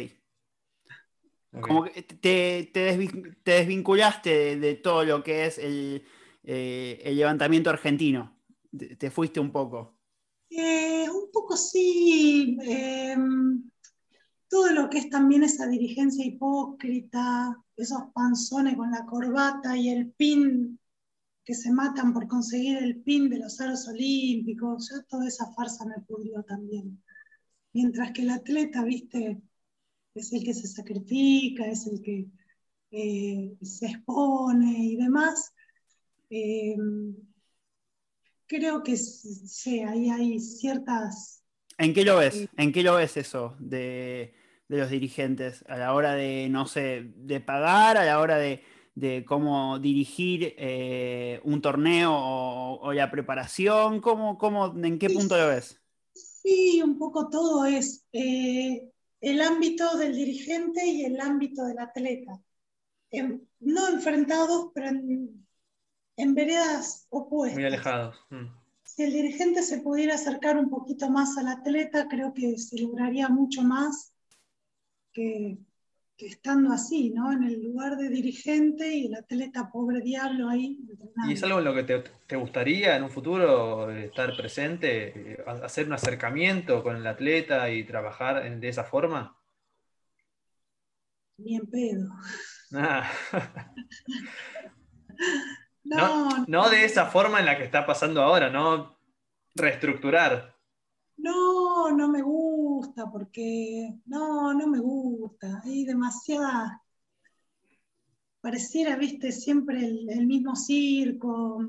Como 1.61 1.83
que 1.83 2.03
te, 2.03 2.71
desvinculaste 3.43 4.57
de, 4.57 4.75
todo 4.75 5.03
lo 5.03 5.23
que 5.23 5.45
es 5.45 5.57
el, 5.57 6.03
eh, 6.43 7.11
levantamiento 7.15 7.69
argentino. 7.69 8.37
Te, 8.97 9.09
fuiste 9.09 9.39
un 9.39 9.51
poco. 9.51 9.97
Eh, 10.49 11.07
un 11.09 11.31
poco 11.31 11.57
sí. 11.57 12.57
Em, 12.61 13.63
todo 14.47 14.71
lo 14.73 14.89
que 14.89 14.99
es 14.99 15.09
también 15.09 15.43
esa 15.43 15.67
dirigencia 15.67 16.25
hipócrita, 16.25 17.55
esos 17.75 18.03
panzones 18.13 18.75
con 18.75 18.91
la 18.91 19.05
corbata 19.05 19.75
y 19.75 19.89
el 19.89 20.11
pin 20.11 20.79
que 21.43 21.55
se 21.55 21.71
matan 21.71 22.13
por 22.13 22.27
conseguir 22.27 22.77
el 22.77 23.01
pin 23.01 23.27
de 23.27 23.39
los 23.39 23.59
aros 23.59 23.87
olímpicos, 23.87 24.91
ya 24.91 25.01
toda 25.09 25.27
esa 25.27 25.51
farsa 25.53 25.83
me 25.85 25.99
pudrió 26.05 26.43
también. 26.43 27.01
Mientras 27.73 28.11
que 28.11 28.21
el 28.23 28.31
atleta, 28.31 28.83
viste, 28.83 29.41
es 30.15 30.33
el 30.33 30.43
que 30.43 30.53
se 30.53 30.67
sacrifica, 30.67 31.65
es 31.65 31.87
el 31.87 32.01
que 32.01 32.25
eh, 32.91 33.55
se 33.61 33.85
expone 33.87 34.85
y 34.85 34.95
demás. 34.95 35.53
Eh, 36.29 36.75
creo 38.47 38.83
que 38.83 38.97
sí, 38.97 39.81
ahí 39.81 40.09
hay 40.09 40.39
ciertas... 40.39 41.43
¿En 41.77 41.93
qué 41.93 42.03
lo 42.03 42.17
ves? 42.17 42.35
Eh, 42.35 42.49
¿En 42.57 42.71
qué 42.71 42.83
lo 42.83 42.95
ves 42.95 43.15
eso 43.17 43.55
de, 43.59 44.33
de 44.67 44.77
los 44.77 44.89
dirigentes? 44.89 45.63
A 45.67 45.77
la 45.77 45.93
hora 45.93 46.13
de, 46.13 46.49
no 46.49 46.65
sé, 46.65 47.11
de 47.15 47.39
pagar, 47.39 47.97
a 47.97 48.05
la 48.05 48.19
hora 48.19 48.37
de 48.37 48.61
de 48.99 49.23
cómo 49.23 49.79
dirigir 49.79 50.55
eh, 50.57 51.39
un 51.43 51.61
torneo 51.61 52.11
o, 52.13 52.93
la 52.93 53.09
preparación? 53.09 54.01
¿Cómo, 54.01 54.37
cómo, 54.37 54.75
¿En 54.83 54.99
qué 54.99 55.09
punto 55.09 55.37
lo 55.37 55.47
ves? 55.47 55.79
Sí, 56.41 56.81
un 56.81 56.97
poco 56.97 57.29
todo 57.29 57.65
es 57.65 58.05
eh, 58.13 58.89
el 59.21 59.41
ámbito 59.41 59.97
del 59.97 60.15
dirigente 60.15 60.85
y 60.85 61.03
el 61.03 61.19
ámbito 61.19 61.65
del 61.65 61.79
atleta. 61.79 62.41
no 63.59 63.87
enfrentados, 63.89 64.71
pero 64.73 64.87
en, 64.87 66.35
veredas 66.35 67.07
opuestas. 67.09 67.55
Muy 67.57 67.65
alejados. 67.65 68.15
Mm. 68.29 68.45
Si 68.83 69.03
el 69.03 69.13
dirigente 69.13 69.61
se 69.63 69.79
pudiera 69.79 70.15
acercar 70.15 70.57
un 70.57 70.69
poquito 70.69 71.09
más 71.09 71.37
al 71.37 71.47
atleta, 71.47 72.07
creo 72.07 72.33
que 72.33 72.57
se 72.57 72.79
lograría 72.79 73.29
mucho 73.29 73.61
más 73.61 74.13
que, 75.13 75.57
estando 76.27 76.71
así, 76.71 77.11
¿no? 77.11 77.31
En 77.31 77.43
el 77.43 77.63
lugar 77.63 77.95
de 77.97 78.09
dirigente 78.09 78.87
y 78.87 79.07
el 79.07 79.15
atleta 79.15 79.69
pobre 79.71 80.01
diablo 80.01 80.49
ahí. 80.49 80.77
¿Y 81.27 81.33
es 81.33 81.43
algo 81.43 81.59
en 81.59 81.65
lo 81.65 81.73
que 81.73 81.83
te, 81.83 82.35
gustaría 82.35 82.95
en 82.95 83.03
un 83.03 83.09
futuro 83.09 83.89
estar 83.91 84.35
presente, 84.35 85.33
eh, 85.33 85.43
hacer 85.45 85.87
un 85.87 85.93
acercamiento 85.93 86.83
con 86.83 86.95
el 86.95 87.07
atleta 87.07 87.69
y 87.69 87.83
trabajar 87.83 88.59
de 88.59 88.67
esa 88.67 88.83
forma? 88.83 89.37
Ni 91.37 91.55
en 91.55 91.67
pedo. 91.67 92.09
Ah. 92.73 93.09
no, 95.83 96.45
no, 96.47 96.69
de 96.69 96.85
esa 96.85 97.05
forma 97.05 97.39
en 97.39 97.45
la 97.45 97.57
que 97.57 97.63
está 97.63 97.85
pasando 97.85 98.21
ahora, 98.21 98.49
no 98.49 98.99
reestructurar. 99.55 100.55
No, 101.17 101.91
no 101.91 102.07
me 102.07 102.21
gusta 102.21 102.48
porque 103.11 103.93
no, 104.05 104.53
no 104.53 104.67
me 104.67 104.79
gusta. 104.79 105.61
Hay 105.63 105.85
demasiada, 105.85 106.81
pareciera, 108.41 108.95
viste, 108.95 109.31
siempre 109.31 109.85
el, 109.85 110.27
mismo 110.27 110.55
circo, 110.55 111.65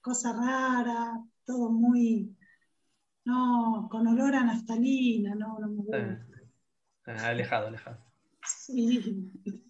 cosa 0.00 0.32
rara, 0.32 1.22
todo 1.44 1.70
muy, 1.70 2.36
no, 3.24 3.88
con 3.90 4.06
olor 4.06 4.34
a 4.34 4.44
naftalina, 4.44 5.34
no, 5.34 5.58
no 5.58 5.68
me 5.68 5.76
gusta. 5.76 6.26
alejado, 7.04 7.68
alejado. 7.68 7.98
Sí. 8.44 9.62